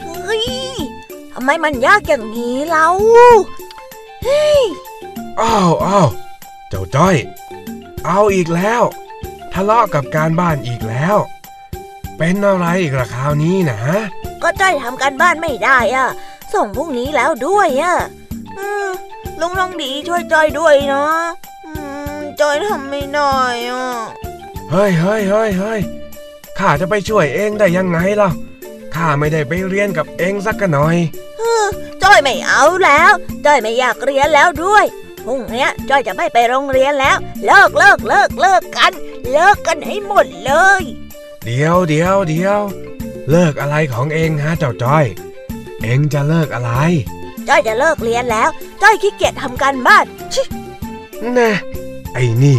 [0.04, 0.44] เฮ้ย
[1.32, 2.88] ทำไมมันยากอย่างนี้เล่า
[5.40, 6.08] อ้าวอ้าว
[6.68, 7.16] เจ้าจ้อย
[8.06, 8.82] เอาอีกแล้ว
[9.52, 11.16] ทะเลาะกับการบ้านอีกแล้ว
[12.18, 13.78] เป็นอะไรอีกละคราวนี้นะ
[14.42, 16.08] ก็จ้อยทำการบ้านไม่ได้อะ
[16.54, 17.94] ส่งพรุ่งนี้แล้วด้วยอะ
[18.58, 18.88] อืม
[19.40, 21.20] ลุงลองดีช่วยจ้อยด้วยเนาะ
[21.64, 21.70] อื
[22.14, 23.34] มจ้อยทำไม่ได้
[23.68, 23.84] อะ
[24.70, 25.80] เฮ้ยเฮ้ยเฮ้ยเฮ้ย
[26.58, 28.30] ข้าจะไปช่วยเองได้ยังไงล่ะ
[28.94, 30.96] ข้าไม่ได้ไปเรียนกับเองสักหน่อย
[32.02, 33.12] จ้อยไม่เอาแล้ว
[33.46, 34.84] จ้อยไม่อยากเรียนแล้วด้วย
[35.26, 37.16] พรุ่งนี้จ้อยจะไม่ไปโรงเรียนแล้ว
[37.46, 38.92] เลิกเลิกเลิกเลิกกัน
[39.32, 40.82] เลิกกันให้หมดเลย
[41.44, 42.60] เดี๋ยวเดี๋ยวเดี๋ยว
[43.30, 45.04] เลิกอะไรของเองฮะเจ้าจ้อย
[45.82, 46.72] เองจะเลิกอะไร
[47.48, 48.48] จ้อยจะเลิกเรียนแล้ว
[48.82, 50.42] จ้อยขี้เกียจทำการบ้านชิ
[51.38, 51.52] นะ
[52.12, 52.58] ไอ้นี่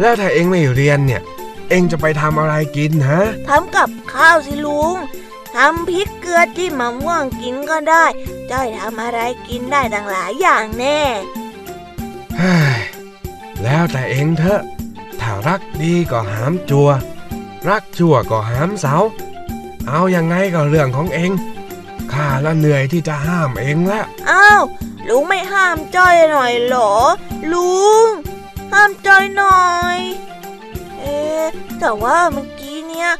[0.00, 1.22] แล้วถ้าเองไม่เรียนเนี่ย
[1.70, 4.94] เองจะไปทำอะไรกินฮะทำกับข้าวสิลุง
[5.56, 8.04] ทำพริกเกลือที่มะม่วงกินก็ได้
[8.50, 11.00] จ้อยทำอะไรกินได้ต่างหลายอย่างแน่
[13.62, 14.60] แล้วแต่เองเถอะ
[15.20, 16.88] ถ้ารักดีก็หามจัว
[17.68, 18.96] รักชั่วก็หามเสา
[19.88, 21.30] เอาอยัางไงก็เรื่องของเอง
[22.12, 24.62] ข้าละเหนื่อยที่จะห้ามเองละอ้าว
[25.08, 26.92] ลุงไม่ห้ามจ้อยหน่อยเหรอ
[27.52, 28.08] ลุง
[28.72, 29.98] ห้ามจ้อยหน่อย
[30.98, 31.16] เอ๊
[31.78, 33.10] แต่ว่าเมื่อกี้เนี่ย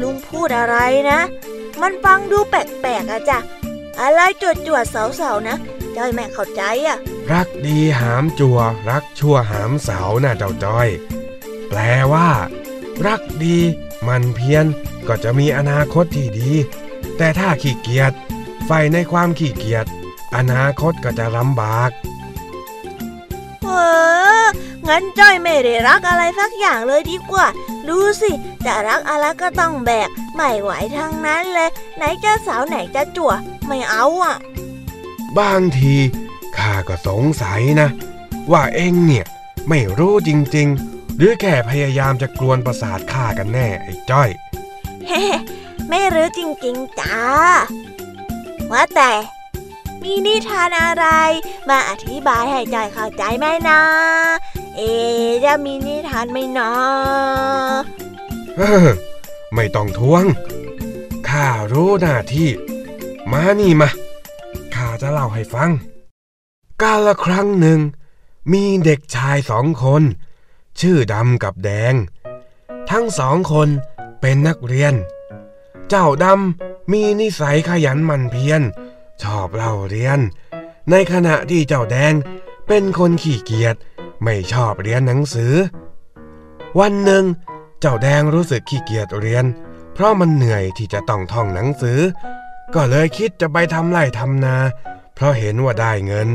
[0.00, 0.76] ลุงพูดอะไร
[1.10, 1.20] นะ
[1.80, 2.54] มันฟังดูแป
[2.86, 3.38] ลกๆอะจ้ะ
[4.00, 5.56] อะไรจวดจวดเสาๆนะ
[5.96, 6.98] จ้อยแม่เข้าใจอะ
[7.32, 8.58] รักดีหามจัว
[8.88, 10.88] รักชั่วหามเสาน่ะเจ้าจ้อย
[11.68, 11.78] แปล
[12.12, 12.30] ว่า
[13.06, 13.58] รักดี
[14.08, 14.66] มันเพียร
[15.08, 16.52] ก็จะมีอนาคตที่ดี
[17.16, 18.12] แต่ถ้าขี้เกียจ
[18.66, 19.86] ใฝ่ในความขี้เกียจ
[20.36, 21.90] อนาคตก็จะลำบาก
[23.64, 23.68] เอ
[24.42, 24.46] อ
[24.88, 27.46] งั้นจ้อยไม่ได้รักอะไรสักอย่างเลยดีกว่า
[27.88, 28.30] ดูสิ
[28.66, 33.32] จะรักอะไรก็ต้องแบกไม่ไหวทั้งนั้นเลย ไหนจะสาวไหนจะจั่ว
[33.66, 34.36] ไม่เอาอะ
[35.38, 35.94] บางที
[36.58, 37.88] ข้าก็สงสัยนะ
[38.52, 39.24] ว่าเองเนี่ย
[39.68, 44.28] ไม่รู้จริง ๆ หรือแค่พยายามจะกลวนประสาทข้ากันแน่ไอ้จ้อย
[45.08, 45.24] เฮ้
[45.88, 47.18] ไม่รู้จริงๆจ้า
[48.72, 49.12] ว่าแต่
[50.02, 51.06] มีนิทานอะไร
[51.68, 53.80] มาอธิบายให้จอยเข้าใจไหมนะ
[54.76, 54.80] เอ
[55.44, 56.70] จะมีนิทานไหมนะ
[59.54, 60.24] ไม่ต้องทวง
[61.28, 62.48] ข้ารู้หน้าที่
[63.32, 63.88] มานี่มา
[64.74, 65.70] ข้าจะเล่าให้ฟัง
[66.82, 67.80] กาละครั้งหนึ่ง
[68.52, 70.02] มีเด็กชายสองคน
[70.80, 71.94] ชื่อดำกับแดง
[72.90, 73.68] ทั้งสองคน
[74.20, 74.94] เป็นนักเรียน
[75.88, 78.62] เจ้าดำมีนิสัยขยันหมั่นเพียร
[79.22, 80.18] ชอบเล่าเรียน
[80.90, 82.12] ในขณะที่เจ้าแดง
[82.66, 83.76] เป็นคนขี้เกียจ
[84.22, 85.54] ไม่ชอบเรียนหนังสือ
[86.78, 87.24] วันหนึ่ง
[87.80, 89.44] เจ้าแดงรู้สึกขี้เกียจเรียน
[89.94, 92.00] เพราะมันเหนื่อยที่จะต้องท่องหนังสือ
[92.74, 94.56] ก็เลยคิดจะไปทำไร่ทำนา
[95.16, 96.28] เพราะเห็นว่าได้เงิน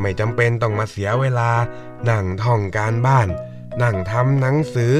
[0.00, 1.50] ไม่จำเป็นต้องมาเสียเวลา
[2.08, 3.28] นั่งท่องการบ้าน
[3.82, 4.94] นั่งทำหนังสือ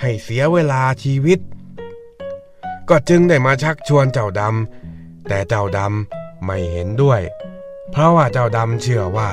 [0.00, 1.38] ให้เสียเวลาชีวิต
[2.88, 7.20] ก็จึงได้มาชักชวนเจ้าดำแต่เจ้าดำไม่เห็นด้วย
[7.90, 9.30] เพราะว่าเจ้าดำเชื่อว่า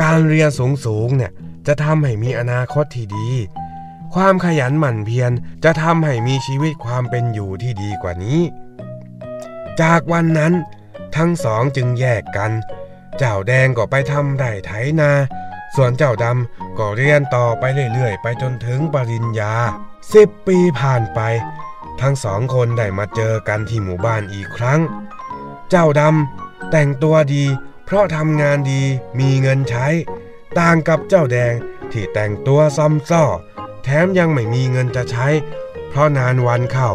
[0.00, 1.32] การเรียนสูงสูงเนี่ย
[1.66, 3.28] จะทำให้มีอนาคตที่ดี
[4.14, 5.32] ความขยันหมั่นเพียร
[5.64, 8.40] จะทำให้มีชีวิตความเป็นอยู่ที่ดีกว่านี้
[9.80, 10.52] จากวันนั้น
[11.16, 12.52] ทั้งสองจึงแยกกัน
[13.18, 15.10] เจ้าแดงก็ไปทำไร่ไถนา
[15.74, 19.54] ส่วนเจ้าดำก็เรียนต่อไปเรื่อยๆ ไปจนถึงปริญญา
[20.14, 21.20] สิบปีผ่านไป
[22.00, 24.80] ทั้งสองคนได้มาเจอกันที่หมู่บ้านอีกครั้ง
[25.70, 27.44] เจ้าดำแต่งตัวดี
[27.84, 28.82] เพราะทำงานดี
[29.18, 29.86] มีเงินใช้
[30.58, 31.54] ต่างกับเจ้าแดง
[31.92, 33.24] ที่แต่งตัวซ้ำซ้อ
[33.82, 35.28] แถมยังไม่มีเงินจะใช้
[35.88, 36.90] เพราะนานวันเข้า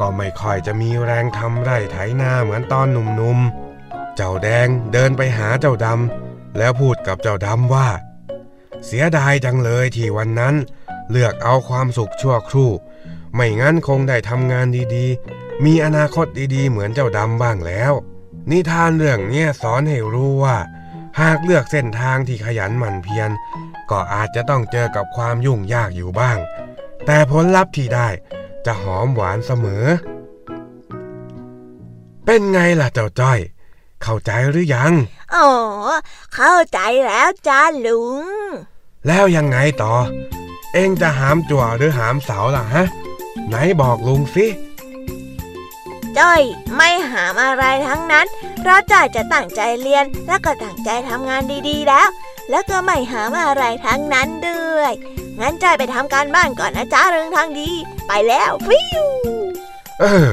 [0.00, 3.63] ก็ไม่ค่อยจะมีแรงทำไร่ไถนาเหมือนตอนหนุ่มๆ
[4.16, 7.88] เจ้าแดงเดินไปหาเจ้าดำแล้วพูดกับเจ้าดำว่า
[8.86, 10.54] เสียดายจังเลยที่วันนั้น
[11.10, 12.70] เลือกเอาความสุขชั่วครู่
[13.34, 17.92] ไม่งั้นคงได้ทำงานดีๆ มีอนาคตดีๆ เหมือนเจ้าดำบ้างแล้ว
[18.50, 20.56] นิทานเรื่องนี้สอนให้รู้ว่า
[21.20, 23.30] หากเลือกเส้นทางที่ขยันหมั่นเพียร
[23.90, 26.38] ก็อาจจะต้องเจอกับความยุ่งยากอยู่บ้าง
[27.06, 28.08] แต่ผลลัพธ์ที่ได้
[28.66, 29.84] จะหอมหวานเสมอ
[32.24, 33.38] เป็นไงล่ะเจ้าจ้อย
[34.04, 34.92] เข้าใจหรือยัง
[35.34, 35.48] อ๋อ
[36.34, 38.24] เข้าใจแล้วจ้าลุง
[39.06, 39.94] แล้วยังไงต่อ
[40.74, 42.84] เองจะหามจั่วหรือหามเสาล่ะฮะ
[43.48, 44.46] ไหนบอกลุงสิ
[46.18, 46.42] จ้อย
[46.76, 48.26] ไม่หามอะไรทั้งนั้น
[48.60, 52.08] เพราะจ้อยจะตั้งใจเรียนแล้วก็ตั้งใจทำงานดีๆแล้ว
[52.50, 54.92] แล้วก็ไม่หามอะไรทั้งนั้นด้วย
[55.40, 57.70] งั้นจ้อยไปทำการบ้านก่อนนะจ้าเรื่องทางดี
[58.08, 59.04] ไปแล้วฟิว
[60.00, 60.28] เออ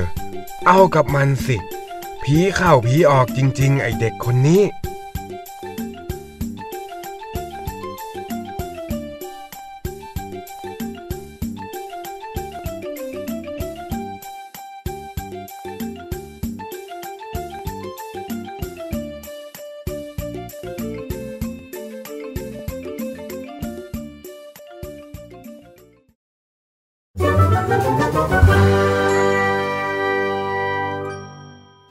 [0.67, 1.55] เอากับมันสิ
[2.23, 4.61] ผีเข้าผีออกจริง ๆ ไอเด็กคนนี้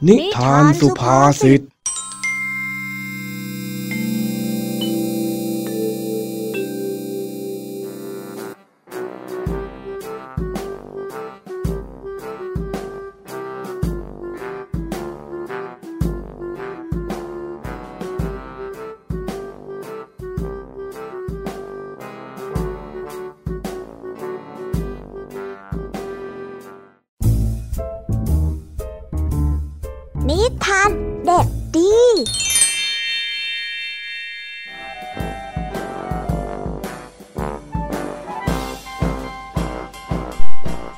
[0.08, 1.60] นิทานสุภาษิต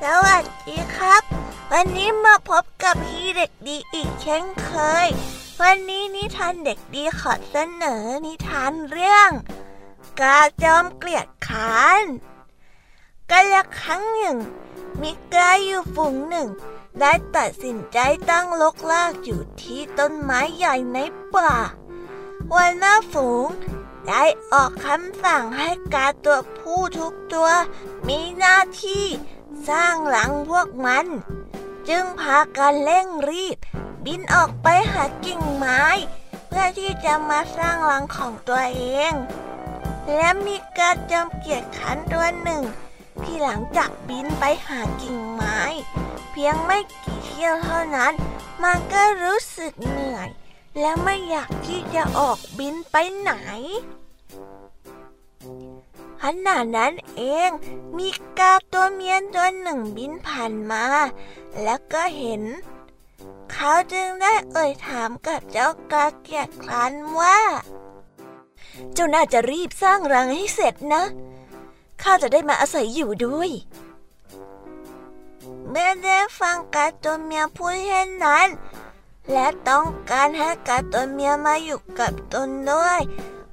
[0.06, 1.22] สวัสดีครับ
[1.72, 4.70] วันนี้มาพบกับพี่เด็กดีอีกเช่นเค
[5.04, 5.06] ย
[5.60, 9.30] วันนี้นิทานเด็กดีขอเสนอนิทานเรื่อง
[10.20, 12.02] กาจอมเกลียดขาน
[13.30, 14.36] กาละครั้งหนึ่ง
[15.00, 16.48] มีกาอยู่ฝูงหนึ่ง
[17.00, 17.98] ได้ตัดสินใจ
[18.30, 20.98] ตั้งลกลากอยู่ที่ต้นไม้ใหญ่ใน
[21.34, 21.52] ป่า
[22.54, 23.48] วันหน้าฝูง
[24.08, 27.50] ได้ออกคำสั่งให้กาตัวผู้ทุกตัว
[28.08, 29.06] มีหน้าที่
[29.68, 31.06] สร้างหลังพวกมัน
[31.88, 33.58] จึงพากันเร่งรีบ
[34.04, 35.82] บินออกไปหากิ่งไม้
[36.46, 39.12] เพื่อที่จะมาสร้างรังของตัวเอง
[40.14, 42.62] และมีกระจอมเกียรขันตัวหนึ่ง
[43.22, 45.58] ที่หลังจากบินไปหากิ่งไม้
[46.30, 48.12] เพียงไม่กี่เที่ยวเท่านั้น
[48.62, 50.28] มันก็รู้สึกเหนื่อย
[50.80, 53.32] และไม่อยากที่จะออกบินไปไหน
[56.26, 57.50] ขณะนั้นเอง
[57.98, 58.08] มี
[58.38, 60.84] กาตัวเมียตัวหนึ่งบินผ่านมา
[61.62, 62.42] แล้วก็เห็น
[63.52, 67.38] เขาจึงได้เอ่ยถามกับเจ้ากาเกียกครันว่า
[68.92, 71.02] เจ้าน่าจะรีบสร้างรังให้เสร็จนะ
[72.02, 73.50] ข้าจะได้มาอาศัยอยู่ด้วย
[75.68, 78.48] เมื่อได้ฟังกาตัวเมียพูดเช่นนั้น
[79.32, 83.00] และต้องการให้กาตัวเมียมาอยู่กับตนด้วย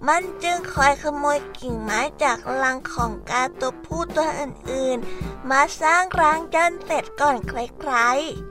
[0.08, 7.94] มันจึงคอยขโมยกิ่งไม้จากรังของกาตัวผู้ตัวอื่นๆ มาสร้างรังจนเสร็จก่อนใคร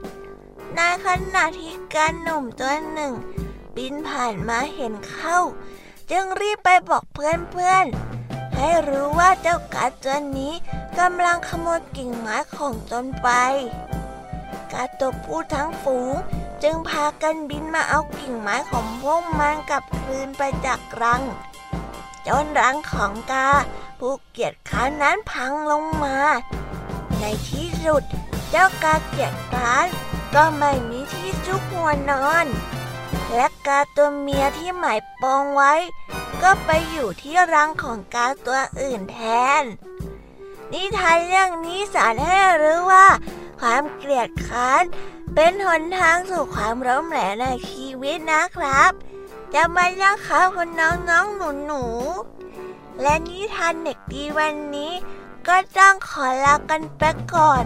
[0.09, 3.13] ๆในขณะที่การหนุ่มตัวหนึ่ง
[3.75, 5.39] บินผ่านมาเห็นเข้า
[6.11, 10.53] จึงรีบไปบอกเพื่อนๆ ให้รู้ว่าเจ้ากาตัวนี้
[10.99, 13.29] กำลังขโมยกิ่งไม้ของตนไป
[14.73, 16.13] กาตัวผู้ทั้งฝูง
[16.63, 21.21] จึงพากันบินมาเอากิ่งไม้ของพวกมันกลับคืนไปจากรัง
[22.27, 23.49] จนรังของกา
[23.99, 26.17] ผู้เกียจขานั้นพังลงมา
[27.19, 28.03] ในที่สุด
[28.49, 29.87] เจ้ากาเกียจร้าน
[30.35, 32.45] ก็ไม่มีที่ซุกหัวนอน
[33.33, 35.73] และกาตัวเมียที่หมายปองไว้
[36.41, 39.19] ก็ไปอยู่ที่รังของกาตัวอื่นแท
[39.61, 39.63] น
[40.71, 43.07] นิทานเรื่องนี้สอนให้รู้ว่า
[43.59, 44.83] ความเกลียดค้าน
[45.35, 48.91] เป็นหนทางสู่ความร้มแหลในชีวิตนะครับ
[49.53, 51.83] จะมาเล่าข่าวคนน้องน้องหนูหนู
[53.01, 54.93] และนิทานเด็กดีวันนี้
[55.47, 57.03] ก็ต้องขอลากันไป
[57.33, 57.63] ก่อน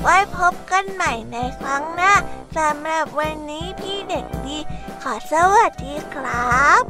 [0.00, 2.12] ไว้พบกันใหม่ในครั้งหน้า
[2.56, 4.58] สำหรับวันนี้พี่เด็กดี
[5.02, 6.82] ขอสวัสดีครับ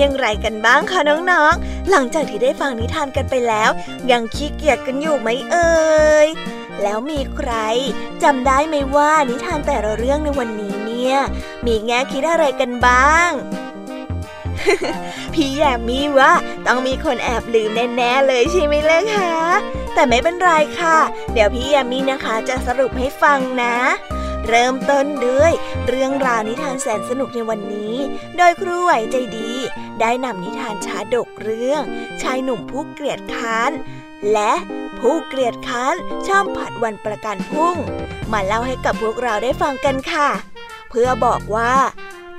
[0.00, 3.70] อย่างไรกันบ้างคะน้องๆ หลังจากที่ได้ฟังนิทานกันไปแล้ว
[4.10, 5.74] ยังขี้เกียจกันอยู่ไหมเอ่
[6.26, 6.28] ย
[6.82, 7.52] แล้วมีใคร
[8.22, 11.16] จำได้ไหมว่านิทานแต่ละเรื่องในวันนี้เนี่ย
[11.66, 13.30] มีแง่คิดอะไรกันบ้าง
[15.34, 16.32] พี่แยมมีว่า
[16.66, 19.36] ต้องมีคนแอบลืมแน่ๆเลยใช่ไหมเล่ะคะ
[19.94, 20.98] แต่ไม่เป็นไรค่ะ
[21.32, 23.76] เดี๋ยวพี่แยมมีนะคะจะสรุปให้ฟังนะ
[24.48, 25.52] เริ่มต้นด้วย
[25.88, 27.94] เรื่องราวนิทานแสนสนุกในวันนี้
[28.36, 29.52] โดยครูไหวใจดี
[30.00, 31.82] ได้นำนิทานชาดกเรื่อง
[32.22, 33.70] ชายหนุ่มผู้เกลียดค้าน
[34.32, 34.52] และ
[34.98, 35.94] ผู้เกลียดค้าน
[36.28, 37.76] ชอบผัดวันประกันพุ่ง
[38.32, 40.28] มาเล่าให้กับพวกเราได้ฟังกันค่ะ
[40.90, 41.74] เพื่อบอกว่า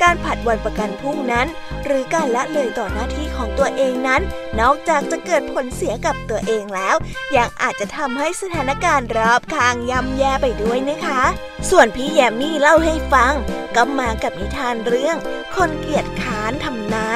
[0.02, 1.48] การผัดวันประกันพรุ่งนั้น
[1.86, 4.22] หรือการละเลยต่อหน้าที่ของตัวเองนั้น
[4.60, 6.96] นอกจากจะเกิดผลเสียกับตัวเองแล้ว
[7.36, 11.22] ยังอาจจะทำให้สถานการณ์รอบข้างย่ำแย่ไปด้วยนะคะ
[11.70, 13.34] ส่วนพี่แยมมี่เล่าให้ฟัง
[13.76, 15.18] ก็มากับนิทานเรื่อง
[15.56, 17.08] คนเกียจค้านทำนา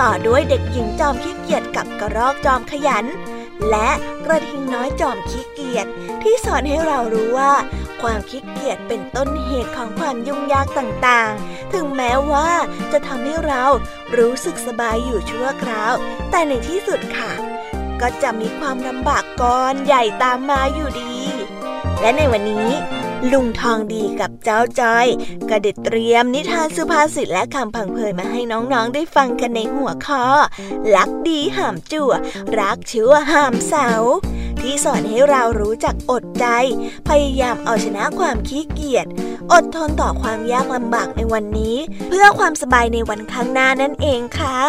[0.00, 3.06] ต่อด้วยเด็กหญิงจอมขี้เกียจกับกระรอกจอมขยัน
[3.70, 3.90] และ
[4.24, 5.86] กระทิงน้อยจอมขี้เกียจ
[6.22, 7.52] ที่สอนให้เรารู้ว่า
[8.04, 12.50] ความขี้เกียจเป็นต้นเหตุของความยุ่งยากต่างๆ ถึงแม้ว่า
[12.92, 13.64] จะทำให้เรา
[14.16, 15.94] รู้สึกสบายอยู่ชั่วคราว
[16.30, 17.32] แต่ในที่สุดค่ะ
[18.00, 21.16] ก็จะมีความลำบากก้อนใหญ่ตามมาอยู่ดี
[22.00, 22.68] และในวันนี้
[23.32, 25.06] ลุงทองดีกับเจ้าจอย
[25.50, 30.24] ก็ได้เตรียมนิทานสุภาษิตและคำพังเพยมาให้น้องๆได้ฟังกันในหัวข้อ
[30.96, 32.12] ลักดีห้ามจั่ว
[32.58, 33.88] รักชั่วห้ามเสา
[34.62, 36.46] ที่สอนให้เรารู้จักอดใจ
[37.08, 39.06] พยายามเอาชนะความขี้เกียจ
[39.52, 41.76] อดทนต่อความยากลำบากในวันนี้
[42.08, 44.60] เพื่อความสบายในวันข้างหน้านั่นเองค่ะ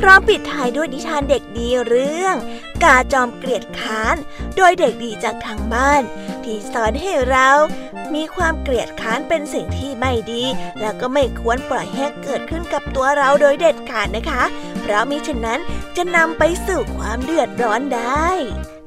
[0.00, 2.34] พร้อมปิดท้ายด้วยนิทานเด็กดีเรื่อง
[2.82, 4.16] กาจอมเกลียดค้าน
[4.56, 6.02] โดยเด็กดีจากทางบ้าน
[6.44, 7.48] ที่สอนให้เรา
[8.14, 10.42] มีความเกลียดค้านเป็นสิ่งที่ไม่ดี
[10.80, 14.42] แล้วก็ไม่ควรปล่อยให้เกิดขึ้นกับตัวเราโดยเด็ดขาดนะคะ
[14.80, 15.60] เพราะมิฉะนั้น
[15.96, 18.28] จะนำไปสู่ความเดือดร้อนได้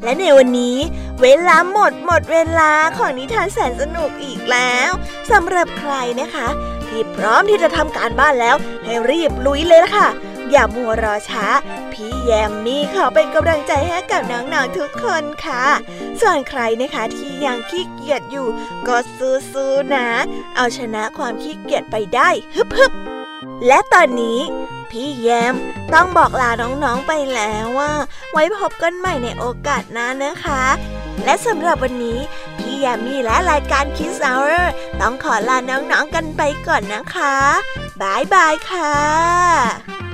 [0.04, 0.78] และในวันนี้
[1.22, 4.90] เวลาหมดหมดเวลาของนิทานแสนสนุกอีกแล้ว
[5.32, 6.48] สำหรับใครนะคะ
[6.88, 10.10] ที่พร้อมที่จะทำการบ้านแล้ว ให้รีบลุยเลยละค่ะ
[10.52, 11.46] อย่ามัวรอช้า
[11.94, 15.66] พี่แยมมี่ขอเป็นกำลังใจให้กับน้องๆทุกคนค่ะ
[16.22, 18.48] ส่วนใครนะคะที่ยังขี้เกียจอยู่
[18.88, 20.08] ก็สู้ๆนะ
[20.56, 24.40] เอาชนะความขี้เกียจไปได้ฮึบๆและตอนนี้
[24.92, 25.56] พี่แยม
[25.94, 27.92] ต้องบอกลาน้องๆไปแล้วว่า
[28.32, 30.64] ไว้พบกันใหม่ในโอกาสหน้านะคะ
[31.26, 32.20] และสำหรับวันนี้
[32.58, 37.36] พี่แยมมี่และรายการคิสเอาร์ต้องขอลาน้องๆกันไปก่อนนะคะ
[38.02, 40.07] บายบายค่ะ